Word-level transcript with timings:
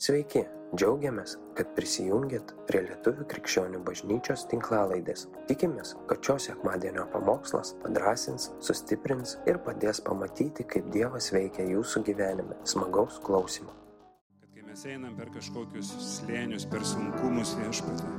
Sveiki, 0.00 0.40
džiaugiamės, 0.80 1.34
kad 1.58 1.74
prisijungiat 1.76 2.54
prie 2.64 2.80
Lietuvių 2.86 3.26
krikščionių 3.28 3.82
bažnyčios 3.84 4.46
tinklalaidės. 4.48 5.26
Tikimės, 5.50 5.90
kad 6.08 6.24
šios 6.24 6.46
sekmadienio 6.48 7.04
pamokslas 7.12 7.74
padrasins, 7.82 8.48
sustiprins 8.64 9.34
ir 9.44 9.60
padės 9.66 10.00
pamatyti, 10.06 10.64
kaip 10.72 10.88
Dievas 10.96 11.28
veikia 11.36 11.68
jūsų 11.68 12.04
gyvenime. 12.08 12.56
Smagaus 12.64 13.20
klausimų. 13.28 13.76
Kad 14.40 14.56
kai 14.56 14.64
mes 14.70 14.88
einam 14.88 15.20
per 15.20 15.28
kažkokius 15.36 15.92
slėnius, 16.14 16.64
per 16.72 16.88
sunkumus 16.94 17.58
viešpatė, 17.60 18.16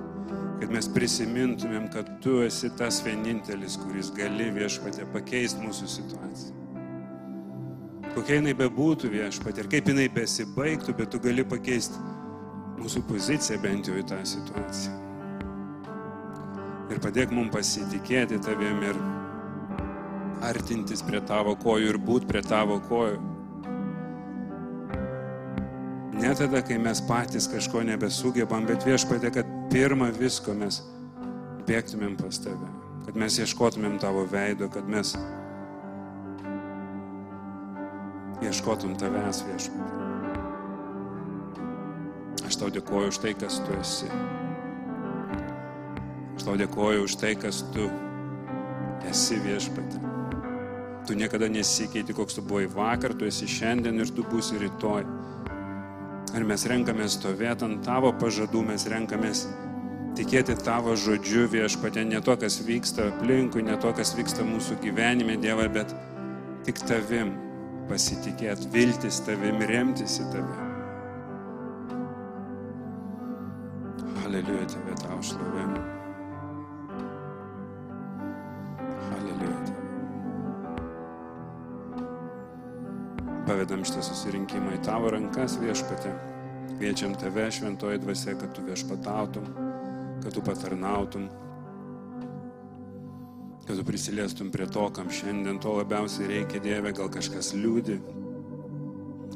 kad 0.61 0.77
mes 0.77 0.93
prisimintumėm, 0.93 1.89
kad 1.97 2.13
tu 2.21 2.43
esi 2.45 2.69
tas 2.77 3.01
vienintelis, 3.09 3.81
kuris 3.81 4.13
gali 4.21 4.53
viešpatė 4.53 5.09
pakeisti 5.17 5.65
mūsų 5.65 5.95
situaciją. 5.97 6.60
Kokia 8.11 8.41
jinai 8.41 8.51
bebūtų 8.59 9.11
viešpatė 9.13 9.63
ir 9.63 9.69
kaip 9.71 9.87
jinai 9.87 10.09
besibaigtų, 10.11 10.95
bet 10.97 11.13
tu 11.13 11.19
gali 11.23 11.45
pakeisti 11.47 12.01
mūsų 12.81 13.05
poziciją 13.07 13.61
bent 13.63 13.87
jau 13.87 13.95
į 13.99 14.03
tą 14.09 14.19
situaciją. 14.27 14.97
Ir 16.91 16.99
padėk 16.99 17.31
mums 17.31 17.53
pasitikėti 17.53 18.41
tavim 18.43 18.81
ir 18.83 18.99
artintis 20.43 21.03
prie 21.07 21.21
tavo 21.23 21.55
kojų 21.55 21.93
ir 21.93 21.99
būti 22.01 22.27
prie 22.27 22.41
tavo 22.43 22.81
kojų. 22.89 23.21
Ne 26.21 26.33
tada, 26.37 26.59
kai 26.61 26.77
mes 26.77 26.99
patys 27.07 27.47
kažko 27.49 27.85
nebesugebam, 27.87 28.67
bet 28.67 28.83
viešpatė, 28.85 29.31
kad 29.39 29.53
pirmą 29.71 30.11
visko 30.17 30.53
mes 30.57 30.81
bėgtumėm 31.69 32.17
pas 32.19 32.43
tave, 32.43 32.67
kad 33.07 33.15
mes 33.17 33.39
ieškotumėm 33.39 33.95
tavo 34.03 34.27
veido, 34.29 34.67
kad 34.69 34.89
mes 34.91 35.15
ieškotum 38.41 38.95
tavęs 38.99 39.43
viešpatė. 39.47 40.01
Aš 42.47 42.57
tau 42.59 42.69
dėkoju 42.73 43.11
už 43.13 43.19
tai, 43.23 43.33
kas 43.37 43.59
tu 43.63 43.75
esi. 43.77 44.09
Aš 46.35 46.47
tau 46.47 46.55
dėkoju 46.59 47.05
už 47.05 47.17
tai, 47.21 47.35
kas 47.39 47.61
tu 47.75 47.85
esi 49.07 49.37
viešpatė. 49.43 50.01
Tu 51.07 51.17
niekada 51.17 51.49
nesikeiti, 51.49 52.15
koks 52.17 52.37
tu 52.37 52.43
buvai 52.45 52.67
vakar, 52.69 53.13
tu 53.17 53.25
esi 53.29 53.47
šiandien 53.49 54.01
ir 54.01 54.11
tu 54.13 54.25
būsi 54.27 54.59
rytoj. 54.61 55.05
Ar 56.31 56.45
mes 56.47 56.65
renkamės 56.69 57.17
stovėti 57.17 57.67
ant 57.67 57.81
tavo 57.85 58.11
pažadų, 58.15 58.61
mes 58.69 58.85
renkamės 58.89 59.45
tikėti 60.17 60.55
tavo 60.65 60.95
žodžiu 60.99 61.47
viešpatė, 61.51 62.05
ne 62.07 62.21
to, 62.23 62.35
kas 62.39 62.59
vyksta 62.65 63.09
aplinkui, 63.11 63.63
ne 63.65 63.77
to, 63.81 63.93
kas 63.95 64.13
vyksta 64.17 64.45
mūsų 64.47 64.79
gyvenime, 64.83 65.37
Dieve, 65.41 65.67
bet 65.71 65.95
tik 66.67 66.83
tavim 66.87 67.33
pasitikėti, 67.89 68.69
viltis 68.73 69.21
tavim, 69.25 69.61
remtis 69.69 70.19
į 70.21 70.27
tave. 70.33 70.67
Aleliuja 74.25 74.67
tave 74.71 74.95
tau 75.01 75.19
šlovė. 75.25 75.65
Aleliuja. 79.17 79.59
Pavedam 83.49 83.85
šitą 83.87 84.05
susirinkimą 84.07 84.77
į 84.77 84.83
tavo 84.87 85.11
rankas 85.15 85.57
viešpatė. 85.61 86.13
Kviečiam 86.77 87.13
tave 87.19 87.45
šventoji 87.53 87.99
dvasia, 88.01 88.37
kad 88.39 88.55
tu 88.55 88.63
viešpatautum, 88.65 89.49
kad 90.23 90.33
tu 90.33 90.41
patarnautum, 90.45 91.27
kad 93.67 93.77
tu 93.77 93.85
prisiliestum 93.85 94.49
prie 94.51 94.67
to, 94.67 94.87
kam 94.95 95.11
šiandien 95.13 95.59
to 95.61 95.75
labiausiai 95.77 96.29
reikia 96.31 96.61
Dieve, 96.63 96.93
gal 96.97 97.11
kažkas 97.13 97.53
liūdi, 97.57 97.99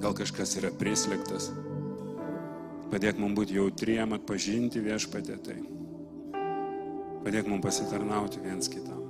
gal 0.02 0.16
kažkas 0.18 0.58
yra 0.60 0.74
prislėgtas. 0.76 1.52
Padėk 2.92 3.20
mums 3.22 3.38
būti 3.38 3.58
jautriem, 3.58 4.14
atpažinti 4.18 4.84
viešpatė 4.84 5.38
tai. 5.46 5.58
Padėk 7.26 7.50
mums 7.50 7.66
pasitarnauti 7.66 8.44
viens 8.44 8.70
kitam. 8.70 9.02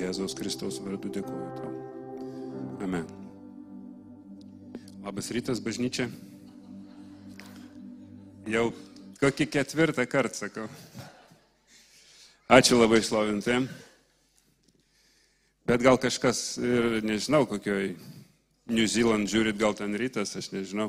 Jėzaus 0.00 0.36
Kristaus 0.38 0.78
vardu 0.80 1.10
dėkuoju 1.12 1.48
tau. 1.58 1.72
Amen. 2.86 3.04
Labas 5.04 5.30
rytas, 5.34 5.60
bažnyčia. 5.64 6.06
Jau 8.48 8.70
kokį 9.20 9.46
ketvirtą 9.52 10.06
kartą 10.08 10.46
sakau. 10.46 10.68
Ačiū 12.50 12.80
labai 12.80 12.98
šlovintėm. 12.98 13.68
Bet 15.70 15.84
gal 15.86 16.00
kažkas 16.02 16.56
ir 16.58 16.96
nežinau, 17.06 17.44
kokioj 17.46 17.92
New 18.74 18.88
Zealand 18.90 19.30
žiūrit, 19.30 19.54
gal 19.54 19.76
ten 19.78 19.94
rytas, 19.94 20.32
aš 20.34 20.48
nežinau. 20.50 20.88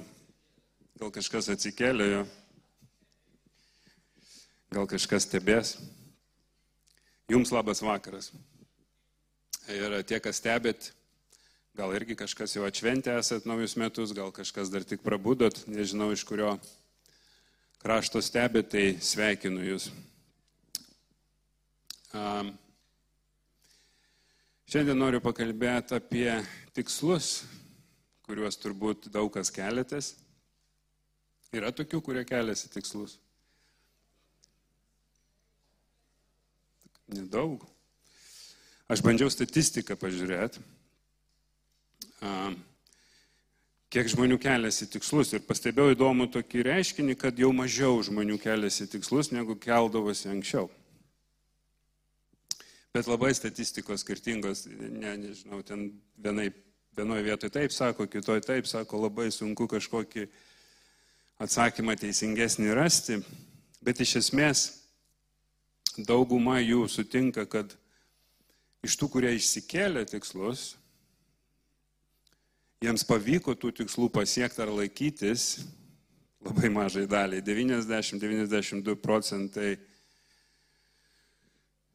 Gal 0.97 1.13
kažkas 1.13 1.51
atsikėlė 1.53 2.09
jo. 2.09 2.25
Gal 4.73 4.89
kažkas 4.89 5.29
stebės. 5.29 5.75
Jums 7.29 7.53
labas 7.53 7.85
vakaras. 7.85 8.33
Ir 9.69 10.01
tie, 10.09 10.17
kas 10.17 10.41
stebėt, 10.41 10.95
gal 11.77 11.93
irgi 11.93 12.17
kažkas 12.25 12.57
jau 12.57 12.65
atšventę 12.65 13.19
esat 13.21 13.45
naujus 13.45 13.77
metus, 13.77 14.17
gal 14.17 14.33
kažkas 14.33 14.73
dar 14.73 14.81
tik 14.81 15.05
prabudot, 15.05 15.67
nežinau 15.69 16.09
iš 16.09 16.25
kurio 16.25 16.55
krašto 17.85 18.17
stebėt, 18.17 18.73
tai 18.73 18.95
sveikinu 18.97 19.75
jūs. 19.75 19.93
Šiandien 24.71 24.99
noriu 24.99 25.21
pakalbėti 25.23 25.95
apie 25.95 26.29
tikslus, 26.75 27.43
kuriuos 28.27 28.59
turbūt 28.59 29.07
daug 29.11 29.31
kas 29.33 29.51
keliatės. 29.51 30.13
Yra 31.51 31.71
tokių, 31.75 31.99
kurie 32.03 32.23
keliasi 32.27 32.71
tikslus. 32.71 33.17
Nedaug. 37.11 37.65
Aš 38.91 39.03
bandžiau 39.03 39.31
statistiką 39.31 39.95
pažiūrėti, 39.99 40.59
kiek 43.91 44.09
žmonių 44.11 44.37
keliasi 44.39 44.87
tikslus 44.91 45.31
ir 45.35 45.43
pastebėjau 45.47 45.95
įdomų 45.95 46.27
tokį 46.31 46.63
reiškinį, 46.67 47.15
kad 47.19 47.39
jau 47.39 47.51
mažiau 47.55 47.99
žmonių 48.03 48.39
keliasi 48.39 48.87
tikslus, 48.91 49.31
negu 49.35 49.55
keldavosi 49.59 50.31
anksčiau. 50.31 50.69
Bet 52.91 53.07
labai 53.07 53.31
statistikos 53.35 54.03
skirtingos, 54.03 54.65
ne, 54.67 55.13
nežinau, 55.15 55.61
ten 55.63 55.87
vienai, 56.19 56.49
vienoje 56.97 57.23
vietoje 57.23 57.53
taip 57.55 57.71
sako, 57.71 58.07
kitoje 58.11 58.43
taip 58.43 58.67
sako, 58.67 59.05
labai 59.05 59.29
sunku 59.31 59.67
kažkokį 59.71 60.25
atsakymą 61.41 61.95
teisingesnį 62.01 62.75
rasti, 62.75 63.21
bet 63.81 64.03
iš 64.03 64.17
esmės 64.19 64.65
dauguma 65.97 66.59
jų 66.59 66.83
sutinka, 66.91 67.45
kad 67.47 67.71
iš 68.83 68.97
tų, 68.99 69.09
kurie 69.15 69.31
išsikėlė 69.37 70.03
tikslus, 70.11 70.73
jiems 72.83 73.05
pavyko 73.07 73.55
tų 73.55 73.71
tikslų 73.81 74.09
pasiekti 74.11 74.63
ar 74.63 74.73
laikytis 74.73 75.61
labai 76.41 76.71
mažai 76.73 77.05
daliai. 77.07 77.43
90-92 77.45 78.95
procentai 78.99 79.75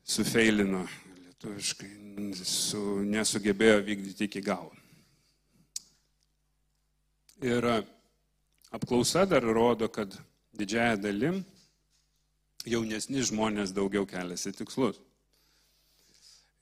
sufeilino 0.07 0.85
lietuviškai, 1.19 1.91
su, 2.39 2.83
nesugebėjo 3.05 3.81
vykdyti 3.85 4.29
iki 4.31 4.43
galo. 4.47 4.73
Ir 7.45 7.67
apklausa 8.73 9.27
dar 9.29 9.45
rodo, 9.45 9.91
kad 9.93 10.15
didžiaja 10.57 10.97
dalim 10.97 11.43
jaunesni 12.67 13.23
žmonės 13.27 13.75
daugiau 13.77 14.07
keliasi 14.09 14.55
tikslus. 14.57 15.03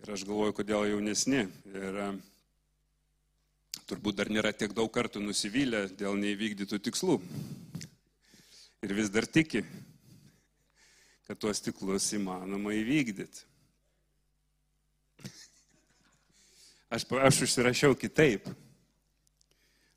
Ir 0.02 0.12
aš 0.16 0.24
galvoju, 0.26 0.56
kodėl 0.58 0.88
jaunesni. 0.90 1.46
Ir 1.70 2.00
turbūt 3.88 4.18
dar 4.18 4.32
nėra 4.32 4.52
tiek 4.52 4.74
daug 4.74 4.90
kartų 4.92 5.22
nusivylę 5.22 5.86
dėl 5.96 6.18
neįvykdytų 6.20 6.80
tikslų. 6.88 7.20
Ir 8.84 8.92
vis 8.98 9.08
dar 9.12 9.24
tiki, 9.24 9.62
kad 11.28 11.40
tuos 11.40 11.62
tiklus 11.64 12.10
įmanoma 12.16 12.74
įvykdyti. 12.76 13.46
Aš, 16.94 17.06
aš 17.10 17.40
užsirašiau 17.46 17.96
kitaip. 17.98 18.46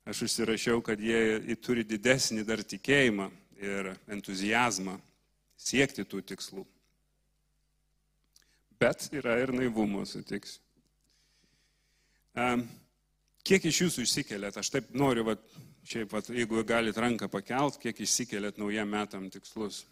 Aš 0.08 0.24
užsirašiau, 0.24 0.80
kad 0.82 1.00
jie 1.00 1.56
turi 1.60 1.84
didesnį 1.84 2.46
dar 2.48 2.62
tikėjimą 2.64 3.28
ir 3.60 3.92
entuzijazmą 4.08 4.96
siekti 5.58 6.06
tų 6.08 6.22
tikslų. 6.32 6.64
Bet 8.80 9.08
yra 9.12 9.36
ir 9.42 9.52
naivumo, 9.52 10.04
sutiksiu. 10.06 10.62
Kiek 13.48 13.64
iš 13.66 13.82
jūsų 13.82 14.04
išsikeliat? 14.06 14.58
Aš 14.60 14.70
taip 14.70 14.90
noriu, 14.94 15.24
va, 15.26 15.34
šiaip, 15.88 16.10
va, 16.12 16.22
jeigu 16.22 16.62
galit 16.66 16.98
ranką 17.00 17.28
pakelt, 17.32 17.78
kiek 17.82 18.00
išsikeliat 18.04 18.60
naujam 18.60 18.90
metam 18.92 19.26
tikslus? 19.32 19.82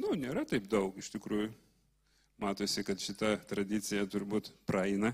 Nu, 0.00 0.14
nėra 0.16 0.46
taip 0.48 0.68
daug 0.72 0.96
iš 0.96 1.10
tikrųjų. 1.12 1.50
Matosi, 2.42 2.82
kad 2.86 2.98
šita 2.98 3.36
tradicija 3.46 4.06
turbūt 4.10 4.48
praeina. 4.66 5.12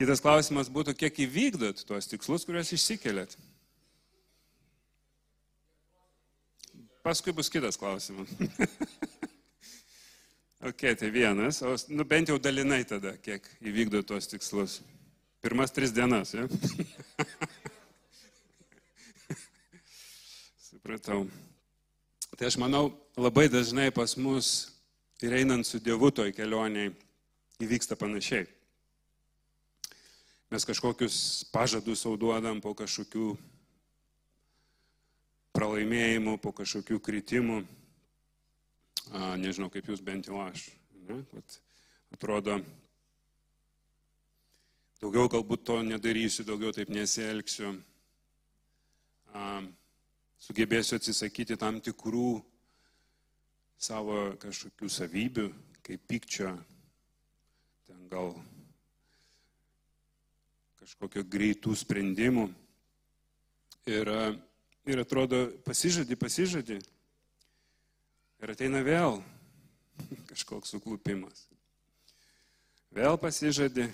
Kitas 0.00 0.20
klausimas 0.22 0.70
būtų, 0.72 0.94
kiek 0.96 1.18
įvykdot 1.26 1.82
tuos 1.88 2.08
tikslus, 2.08 2.44
kuriuos 2.46 2.72
išsikelėt. 2.76 3.36
Paskui 7.04 7.32
bus 7.36 7.50
kitas 7.52 7.78
klausimas. 7.80 8.32
ok, 10.70 10.82
tai 11.00 11.10
vienas, 11.14 11.62
o 11.62 11.74
nu, 11.94 12.04
bent 12.08 12.32
jau 12.32 12.38
dalinai 12.42 12.82
tada, 12.88 13.16
kiek 13.22 13.46
įvykdot 13.62 14.08
tuos 14.08 14.26
tikslus. 14.30 14.80
Pirmas 15.44 15.70
tris 15.74 15.92
dienas, 15.96 16.34
jo? 16.34 16.46
Ja? 16.46 17.26
Supratau. 20.70 21.26
Tai 22.36 22.50
aš 22.50 22.58
manau, 22.60 22.90
labai 23.16 23.48
dažnai 23.48 23.88
pas 23.96 24.12
mus 24.20 24.68
ir 25.24 25.32
einant 25.32 25.64
su 25.64 25.78
Dievu 25.80 26.10
toj 26.12 26.34
kelioniai 26.36 26.90
įvyksta 27.64 27.96
panašiai. 27.96 28.44
Mes 30.52 30.66
kažkokius 30.68 31.46
pažadus 31.48 32.02
sauduodam 32.04 32.60
po 32.60 32.74
kažkokių 32.76 33.30
pralaimėjimų, 35.56 36.36
po 36.44 36.52
kažkokių 36.52 37.00
kritimų. 37.00 37.62
A, 39.16 39.32
nežinau, 39.40 39.70
kaip 39.72 39.88
jūs 39.88 40.04
bent 40.04 40.28
jau 40.28 40.36
aš. 40.44 40.68
Ne? 41.08 41.22
Vat, 41.32 41.56
atrodo, 42.12 42.58
daugiau 45.00 45.32
galbūt 45.32 45.64
to 45.64 45.80
nedarysiu, 45.88 46.44
daugiau 46.44 46.76
taip 46.76 46.92
nesielgsiu. 46.92 47.72
A, 49.32 49.64
sugebėsiu 50.46 50.96
atsisakyti 51.00 51.56
tam 51.58 51.80
tikrų 51.82 52.38
savo 53.78 54.32
kažkokių 54.40 54.90
savybių, 54.90 55.46
kaip 55.86 56.04
pykčio, 56.08 56.52
ten 57.86 58.06
gal 58.10 58.32
kažkokio 60.80 61.24
greitų 61.26 61.74
sprendimų. 61.76 62.46
Ir, 63.90 64.10
ir 64.86 65.02
atrodo, 65.02 65.46
pasižadi, 65.66 66.18
pasižadi. 66.18 66.80
Ir 68.42 68.52
ateina 68.52 68.82
vėl 68.86 69.20
kažkoks 70.30 70.74
suklupimas. 70.74 71.46
Vėl 72.94 73.18
pasižadi. 73.20 73.90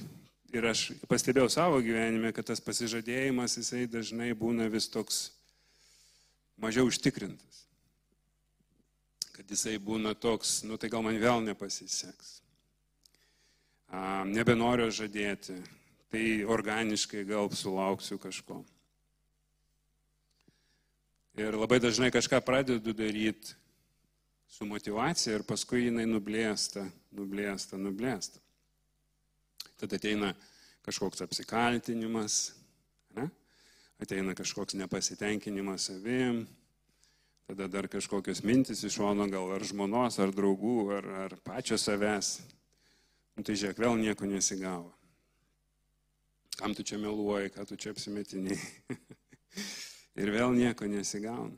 Ir 0.52 0.66
aš 0.68 0.90
pastebėjau 1.08 1.48
savo 1.48 1.78
gyvenime, 1.80 2.28
kad 2.36 2.44
tas 2.50 2.60
pasižadėjimas, 2.60 3.56
jisai 3.56 3.86
dažnai 3.88 4.34
būna 4.36 4.66
vis 4.68 4.84
toks 4.92 5.30
mažiau 6.62 6.86
užtikrintas. 6.86 7.64
Kad 9.32 9.50
jisai 9.50 9.78
būna 9.82 10.14
toks, 10.14 10.60
nu 10.68 10.78
tai 10.78 10.90
gal 10.92 11.02
man 11.04 11.18
vėl 11.18 11.42
nepasiseks. 11.44 12.36
A, 13.92 14.22
nebenoriu 14.28 14.88
žadėti, 14.92 15.56
tai 16.12 16.44
organiškai 16.48 17.24
gal 17.28 17.50
sulauksiu 17.56 18.20
kažko. 18.20 18.62
Ir 21.40 21.56
labai 21.56 21.80
dažnai 21.80 22.12
kažką 22.12 22.42
pradedu 22.44 22.92
daryti 22.92 23.56
su 24.52 24.68
motivacija 24.68 25.38
ir 25.38 25.46
paskui 25.48 25.86
jinai 25.86 26.04
nublėsta, 26.04 26.84
nublėsta, 27.16 27.78
nublėsta. 27.80 28.40
Tada 29.80 29.96
ateina 29.96 30.34
kažkoks 30.84 31.24
apsikaltinimas? 31.24 32.52
Ateina 34.02 34.34
kažkoks 34.34 34.76
nepasitenkinimas 34.78 35.88
savim, 35.90 36.42
tada 37.46 37.68
dar 37.68 37.88
kažkokios 37.88 38.42
mintis 38.46 38.82
iš 38.84 38.98
šono, 38.98 39.28
gal 39.30 39.54
ar 39.54 39.64
žmonos, 39.66 40.18
ar 40.22 40.32
draugų, 40.34 40.76
ar, 40.98 41.08
ar 41.26 41.36
pačio 41.44 41.78
savęs. 41.78 42.40
Nu, 43.36 43.44
tai 43.46 43.56
žiūrėk, 43.56 43.80
vėl 43.80 43.96
nieko 44.00 44.28
nesigavo. 44.28 44.90
Kam 46.58 46.74
tu 46.76 46.84
čia 46.84 46.98
meluoji, 47.00 47.52
ką 47.54 47.64
tu 47.68 47.78
čia 47.80 47.94
apsimetiniai. 47.94 48.58
ir 50.20 50.32
vėl 50.34 50.52
nieko 50.56 50.88
nesigauna. 50.90 51.56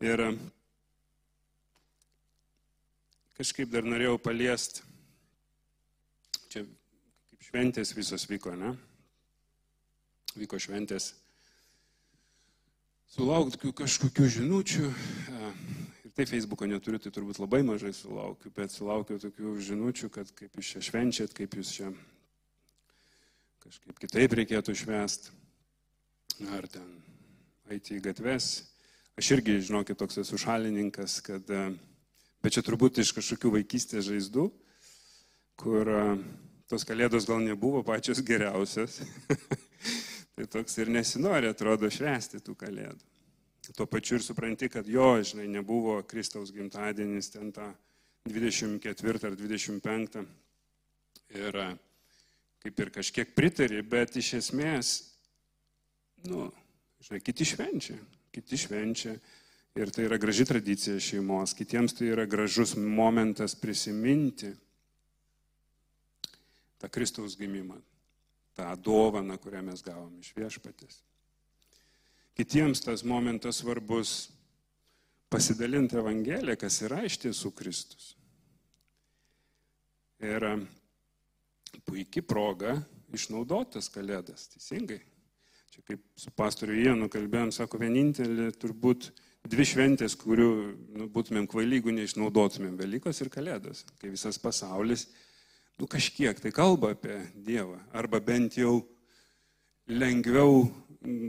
Ir 0.00 0.24
kažkaip 3.36 3.68
dar 3.70 3.84
norėjau 3.84 4.16
paliesti, 4.24 4.82
čia 6.48 6.64
kaip 6.64 7.44
šventės 7.50 7.92
visos 7.96 8.24
vyko, 8.30 8.54
ne? 8.56 8.72
Vyko 10.38 10.60
šventės, 10.62 11.12
sulaukti 13.10 13.72
kažkokių 13.74 14.28
žinučių. 14.36 14.86
Ir 16.04 16.14
tai 16.14 16.26
Facebooko 16.30 16.68
neturiu, 16.70 17.00
tai 17.02 17.12
turbūt 17.14 17.40
labai 17.42 17.62
mažai 17.66 17.92
sulaukiu, 17.96 18.52
bet 18.54 18.74
sulaukiu 18.74 19.18
tokių 19.22 19.56
žinučių, 19.70 20.10
kad 20.14 20.30
kaip 20.38 20.56
jūs 20.58 20.74
čia 20.74 20.82
švenčiat, 20.90 21.34
kaip 21.36 21.54
jūs 21.58 21.74
čia 21.76 21.92
kažkaip 23.64 23.98
kitaip 24.06 24.34
reikėtų 24.38 24.74
švęsti. 24.78 25.38
Ar 26.56 26.64
ten 26.72 26.88
eiti 27.70 27.98
į 27.98 28.04
gatves. 28.08 28.50
Aš 29.20 29.34
irgi, 29.36 29.58
žinokit, 29.66 29.98
toks 30.00 30.22
esu 30.22 30.38
šalininkas, 30.40 31.18
kad, 31.26 31.50
bet 32.40 32.54
čia 32.54 32.62
turbūt 32.64 33.02
iš 33.02 33.12
kažkokių 33.18 33.52
vaikystės 33.58 34.06
žaizdų, 34.08 34.46
kur 35.60 35.90
tos 36.70 36.86
kalėdos 36.88 37.28
gal 37.28 37.42
nebuvo 37.44 37.82
pačios 37.86 38.22
geriausios. 38.24 39.02
Tai 40.40 40.46
toks 40.48 40.78
ir 40.80 40.88
nesinori, 40.88 41.50
atrodo, 41.52 41.90
švęsti 41.92 42.38
tų 42.40 42.54
kalėdų. 42.56 43.08
Tuo 43.76 43.84
pačiu 43.84 44.14
ir 44.16 44.22
supranti, 44.24 44.70
kad 44.72 44.86
jo, 44.88 45.18
žinai, 45.20 45.44
nebuvo 45.52 45.98
Kristaus 46.08 46.48
gimtadienis 46.54 47.28
ten 47.34 47.50
tą 47.52 47.66
24 48.24 49.20
ar 49.28 49.36
25. 49.36 50.16
Ir 51.36 51.58
kaip 52.64 52.80
ir 52.80 52.92
kažkiek 52.94 53.34
pritari, 53.36 53.82
bet 53.84 54.16
iš 54.16 54.32
esmės, 54.38 54.94
nu, 56.24 56.48
žinai, 57.04 57.20
kiti 57.20 57.44
švenčia, 57.52 57.98
kiti 58.32 58.62
švenčia. 58.64 59.18
Ir 59.76 59.92
tai 59.92 60.08
yra 60.08 60.16
graži 60.16 60.48
tradicija 60.48 60.96
šeimos, 60.96 61.52
kitiems 61.52 62.00
tai 62.00 62.08
yra 62.14 62.24
gražus 62.24 62.78
momentas 62.80 63.52
prisiminti 63.60 64.54
tą 66.80 66.88
Kristaus 66.88 67.36
gimimą 67.36 67.76
tą 68.60 68.74
dovaną, 68.76 69.38
kurią 69.40 69.64
mes 69.66 69.82
gavom 69.84 70.12
iš 70.20 70.34
viešpatės. 70.36 71.00
Kitiems 72.36 72.84
tas 72.84 73.02
momentas 73.04 73.60
svarbus 73.60 74.30
pasidalinti 75.30 75.98
Evangeliją, 76.00 76.58
kas 76.60 76.80
yra 76.86 77.02
iš 77.06 77.18
tiesų 77.24 77.52
Kristus. 77.56 78.14
Ir 80.20 80.44
puikia 81.86 82.22
proga 82.26 82.76
išnaudotas 83.16 83.88
kalėdas, 83.92 84.50
teisingai. 84.52 85.00
Čia 85.70 85.84
kaip 85.86 86.02
su 86.18 86.32
pastoriu 86.36 86.76
Jėnu 86.78 87.08
kalbėjom, 87.10 87.52
sako, 87.54 87.78
vienintelė 87.80 88.50
turbūt 88.58 89.10
dvi 89.50 89.66
šventės, 89.66 90.16
kurių 90.18 90.50
nu, 90.98 91.08
būtumėm 91.14 91.46
kvailygų 91.50 91.94
neišnaudotumėm- 91.96 92.76
Velykos 92.82 93.22
ir 93.22 93.30
Kalėdos, 93.32 93.84
kai 94.00 94.10
visas 94.12 94.38
pasaulis 94.38 95.06
nu 95.80 95.88
kažkiek 95.88 96.40
tai 96.40 96.52
kalba 96.52 96.92
apie 96.92 97.16
Dievą, 97.34 97.78
arba 97.96 98.20
bent 98.20 98.58
jau 98.60 98.82
lengviau 99.88 100.68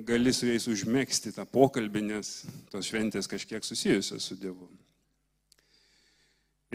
gali 0.03 0.34
su 0.36 0.50
jais 0.50 0.67
užmėgsti 0.67 1.31
tą 1.38 1.46
pokalbį, 1.48 2.01
nes 2.10 2.31
tos 2.72 2.89
šventės 2.91 3.31
kažkiek 3.31 3.63
susijusios 3.63 4.27
su 4.27 4.36
Dievu. 4.36 4.67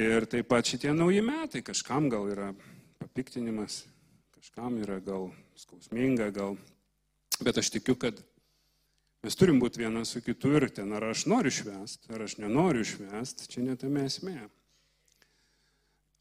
Ir 0.01 0.25
taip 0.29 0.49
pat 0.49 0.69
šitie 0.69 0.93
nauji 0.97 1.21
metai, 1.25 1.63
kažkam 1.65 2.09
gal 2.13 2.29
yra 2.33 2.51
papiktinimas, 3.01 3.83
kažkam 4.33 4.81
yra 4.81 4.99
gal 5.05 5.31
skausminga, 5.57 6.31
gal, 6.33 6.57
bet 7.45 7.61
aš 7.61 7.71
tikiu, 7.77 7.97
kad 8.01 8.21
mes 9.25 9.37
turim 9.37 9.61
būti 9.61 9.85
vienas 9.85 10.13
su 10.17 10.25
kitu 10.25 10.53
ir 10.57 10.69
ten, 10.73 10.93
ar 10.97 11.11
aš 11.13 11.27
noriu 11.29 11.53
švęsti, 11.53 12.13
ar 12.13 12.25
aš 12.25 12.39
nenoriu 12.41 12.85
švęsti, 12.89 13.49
čia 13.53 13.65
netame 13.69 14.09
esmė. 14.09 14.47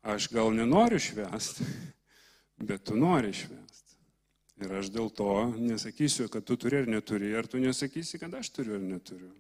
Aš 0.06 0.28
gal 0.30 0.54
nenoriu 0.54 1.00
švęsti, 1.02 1.66
bet 2.62 2.84
tu 2.86 2.98
nori 2.98 3.32
švęsti. 3.34 3.96
Ir 4.62 4.76
aš 4.80 4.92
dėl 4.94 5.10
to 5.12 5.32
nesakysiu, 5.58 6.30
kad 6.32 6.46
tu 6.46 6.56
turi 6.62 6.84
ar 6.84 6.88
neturi, 6.88 7.34
ar 7.36 7.50
tu 7.50 7.60
nesakysi, 7.60 8.20
kad 8.22 8.34
aš 8.38 8.52
turiu 8.54 8.78
ar 8.78 8.86
neturiu. 8.86 9.34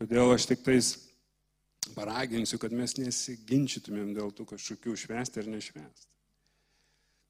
Todėl 0.00 0.32
aš 0.32 0.48
tik 0.48 0.64
tais 0.66 0.94
paraginsiu, 1.94 2.58
kad 2.62 2.72
mes 2.74 2.96
nesiginčytumėm 2.98 4.14
dėl 4.16 4.32
tų 4.34 4.48
kažkokių 4.54 4.96
švęsti 5.04 5.42
ar 5.42 5.52
nešvęsti. 5.52 6.08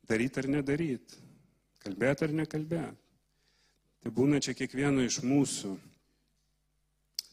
Daryti 0.08 0.40
ar 0.40 0.48
nedaryti. 0.54 1.20
Kalbėti 1.82 2.28
ar 2.28 2.34
nekalbėti. 2.44 3.04
Tai 3.98 4.14
būna 4.14 4.38
čia 4.40 4.54
kiekvieno 4.54 5.02
iš 5.04 5.20
mūsų 5.26 5.74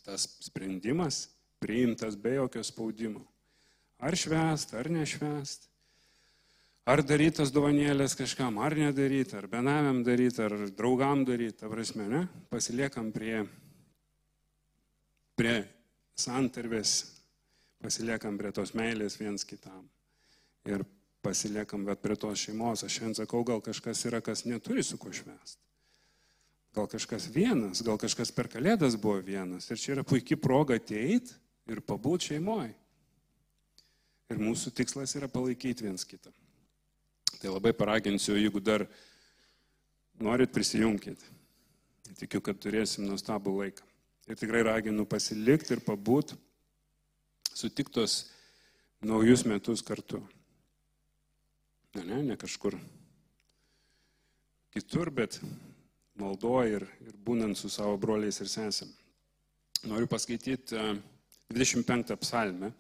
tas 0.06 0.26
sprendimas 0.42 1.28
priimtas 1.62 2.18
be 2.18 2.36
jokio 2.36 2.64
spaudimo. 2.66 3.24
Ar 4.00 4.16
švest, 4.18 4.74
ar 4.76 4.90
nešvest. 4.92 5.70
Ar 6.86 7.02
darytas 7.02 7.50
dovanėlės 7.50 8.14
kažkam, 8.14 8.60
ar 8.62 8.76
nedaryti, 8.78 9.34
ar 9.40 9.48
benamiam 9.50 10.04
daryti, 10.06 10.44
ar 10.46 10.54
draugam 10.78 11.24
daryti, 11.26 11.58
ta 11.64 11.70
prasme, 11.72 12.06
ne? 12.12 12.20
Pasiliekam 12.52 13.10
prie, 13.16 13.40
prie 15.34 15.56
santarvės, 16.14 16.94
pasiliekam 17.82 18.38
prie 18.38 18.54
tos 18.54 18.76
meilės 18.78 19.18
viens 19.18 19.48
kitam. 19.50 19.88
Ir 20.70 20.86
pasiliekam 21.26 21.88
bet 21.90 22.04
prie 22.06 22.20
tos 22.22 22.46
šeimos. 22.46 22.86
Aš 22.86 23.00
šiandien 23.00 23.18
sakau, 23.24 23.42
gal 23.48 23.66
kažkas 23.66 24.06
yra, 24.06 24.22
kas 24.22 24.46
neturi 24.46 24.86
su 24.86 25.02
kuo 25.02 25.14
švest. 25.14 25.58
gal 26.76 26.88
kažkas 26.92 27.30
vienas, 27.32 27.80
gal 27.88 27.96
kažkas 27.98 28.34
per 28.36 28.50
kalėdas 28.52 28.98
buvo 29.00 29.22
vienas. 29.24 29.70
Ir 29.72 29.80
čia 29.80 29.94
yra 29.94 30.04
puikia 30.04 30.36
proga 30.36 30.76
ateiti 30.76 31.32
ir 31.72 31.80
pabūti 31.80 32.34
šeimoje. 32.34 32.74
Ir 34.34 34.42
mūsų 34.42 34.74
tikslas 34.74 35.14
yra 35.20 35.30
palaikyti 35.30 35.86
viens 35.86 36.06
kitą. 36.08 36.32
Tai 37.40 37.52
labai 37.54 37.76
paraginsiu, 37.78 38.38
jeigu 38.40 38.62
dar 38.64 38.88
norit 40.22 40.54
prisijungkit. 40.56 41.22
Tikiu, 42.16 42.40
kad 42.42 42.58
turėsim 42.62 43.06
nuostabų 43.10 43.54
laiką. 43.60 43.86
Ir 44.26 44.40
tikrai 44.40 44.64
raginu 44.66 45.06
pasilikti 45.06 45.76
ir 45.76 45.84
pabūt 45.86 46.34
sutiktos 47.54 48.24
naujus 49.06 49.46
metus 49.46 49.84
kartu. 49.86 50.24
Ne, 51.96 52.04
ne, 52.04 52.22
ne 52.32 52.38
kažkur 52.40 52.76
kitur, 54.76 55.12
bet 55.14 55.38
maldoje 56.20 56.80
ir, 56.80 56.88
ir 57.06 57.16
būnant 57.26 57.60
su 57.60 57.70
savo 57.72 57.96
broliais 58.00 58.42
ir 58.42 58.50
sesėm. 58.52 58.90
Noriu 59.86 60.10
paskaityti 60.10 60.80
25 61.54 62.16
psalmę, 62.24 62.72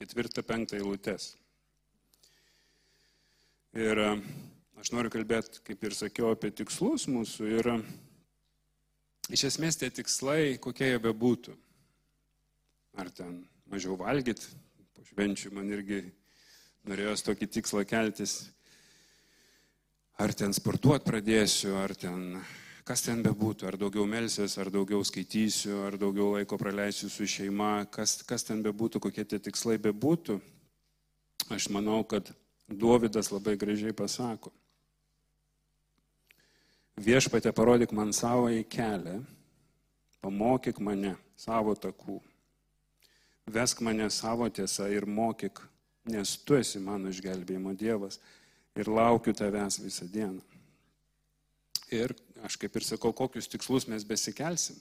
ketvirtą, 0.00 0.40
penktą 0.46 0.78
eilutės. 0.78 1.34
Ir 3.76 3.98
aš 4.80 4.90
noriu 4.96 5.12
kalbėti, 5.12 5.60
kaip 5.66 5.84
ir 5.84 5.96
sakiau, 5.96 6.30
apie 6.32 6.48
tikslus 6.56 7.04
mūsų. 7.12 7.48
Ir 7.58 7.68
iš 9.36 9.44
esmės 9.50 9.76
tie 9.76 9.90
tikslai, 9.92 10.56
kokie 10.62 10.88
jie 10.88 11.02
bebūtų. 11.04 11.52
Ar 12.98 13.12
ten 13.12 13.42
mažiau 13.70 13.98
valgyti, 14.00 14.48
po 14.96 15.04
švenčių 15.10 15.52
man 15.58 15.68
irgi 15.76 16.00
norėjos 16.88 17.26
tokį 17.28 17.50
tikslą 17.58 17.84
keltis. 17.84 18.40
Ar 20.20 20.32
ten 20.32 20.56
sportuoti 20.56 21.06
pradėsiu, 21.06 21.76
ar 21.76 21.92
ten 21.92 22.40
kas 22.90 23.04
ten 23.06 23.20
bebūtų, 23.22 23.68
ar 23.70 23.76
daugiau 23.78 24.02
melsiuos, 24.10 24.56
ar 24.58 24.66
daugiau 24.74 25.04
skaitysiu, 25.06 25.84
ar 25.86 25.94
daugiau 26.00 26.32
laiko 26.34 26.56
praleisiu 26.58 27.06
su 27.06 27.22
šeima, 27.28 27.84
kas, 27.94 28.16
kas 28.26 28.42
ten 28.48 28.64
bebūtų, 28.64 28.98
kokie 29.04 29.22
tie 29.30 29.38
tikslai 29.38 29.76
bebūtų, 29.78 30.40
aš 31.54 31.68
manau, 31.70 32.00
kad 32.02 32.32
Dovydas 32.70 33.30
labai 33.30 33.56
gražiai 33.58 33.94
pasako. 33.94 34.52
Viešpatė 37.02 37.50
parodyk 37.54 37.94
man 37.94 38.10
savo 38.14 38.50
į 38.50 38.64
kelią, 38.70 39.16
pamokyk 40.22 40.78
mane 40.82 41.14
savo 41.38 41.76
takų, 41.78 42.18
vesk 43.50 43.82
mane 43.86 44.10
savo 44.10 44.46
tiesą 44.50 44.86
ir 44.90 45.06
mokyk, 45.06 45.62
nes 46.10 46.34
tu 46.42 46.58
esi 46.58 46.82
mano 46.82 47.10
išgelbėjimo 47.14 47.74
Dievas 47.78 48.18
ir 48.74 48.90
laukiu 48.90 49.34
tavęs 49.34 49.78
visą 49.82 50.10
dieną. 50.10 50.42
Ir 51.90 52.14
aš 52.46 52.56
kaip 52.60 52.76
ir 52.76 52.86
sakau, 52.86 53.12
kokius 53.16 53.50
tikslus 53.50 53.88
mes 53.90 54.06
besikelsim. 54.06 54.78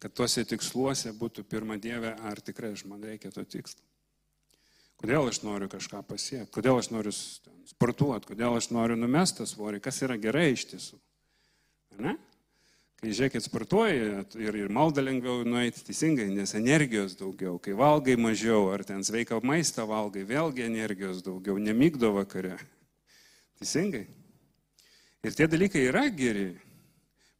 Kad 0.00 0.14
tuose 0.16 0.46
tiksluose 0.48 1.12
būtų 1.16 1.44
pirmą 1.44 1.76
Dievę, 1.80 2.14
ar 2.24 2.40
tikrai 2.40 2.72
aš 2.72 2.86
man 2.88 3.02
reikia 3.04 3.32
to 3.34 3.44
tikslo. 3.44 3.82
Kodėl 5.00 5.30
aš 5.30 5.40
noriu 5.44 5.68
kažką 5.72 6.02
pasiekti, 6.04 6.52
kodėl 6.52 6.76
aš 6.80 6.90
noriu 6.92 7.12
sportuoti, 7.12 8.28
kodėl 8.32 8.58
aš 8.58 8.68
noriu 8.72 8.98
numesti 9.00 9.40
tą 9.40 9.46
svorį, 9.48 9.80
kas 9.80 10.02
yra 10.04 10.18
gerai 10.20 10.50
iš 10.52 10.66
tiesų. 10.74 10.98
Ne? 12.04 12.16
Kai 13.00 13.14
žiūrėkit, 13.16 13.46
sportuoji 13.46 14.00
ir, 14.44 14.56
ir 14.60 14.72
malda 14.76 15.00
lengviau 15.00 15.40
nueiti 15.48 15.80
teisingai, 15.86 16.26
nes 16.36 16.52
energijos 16.58 17.14
daugiau. 17.16 17.54
Kai 17.64 17.72
valgai 17.72 18.18
mažiau, 18.20 18.66
ar 18.74 18.84
ten 18.84 19.00
sveiką 19.04 19.38
maistą 19.40 19.86
valgai, 19.88 20.26
vėlgi 20.28 20.66
energijos 20.66 21.22
daugiau, 21.24 21.56
nemygdo 21.56 22.12
vakare. 22.18 22.58
Teisingai. 23.56 24.04
Ir 25.26 25.36
tie 25.36 25.48
dalykai 25.50 25.82
yra 25.90 26.06
geri, 26.08 26.54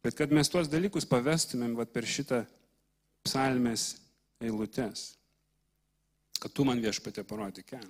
bet 0.05 0.17
kad 0.17 0.33
mes 0.33 0.49
tuos 0.49 0.69
dalykus 0.69 1.07
pavestumėm 1.09 1.73
vat, 1.79 1.89
per 1.93 2.05
šitą 2.05 2.43
psalmės 3.25 3.95
eilutes, 4.41 5.15
kad 6.41 6.53
tu 6.53 6.65
man 6.65 6.81
viešpatė 6.81 7.25
parodė 7.25 7.65
kelią. 7.65 7.89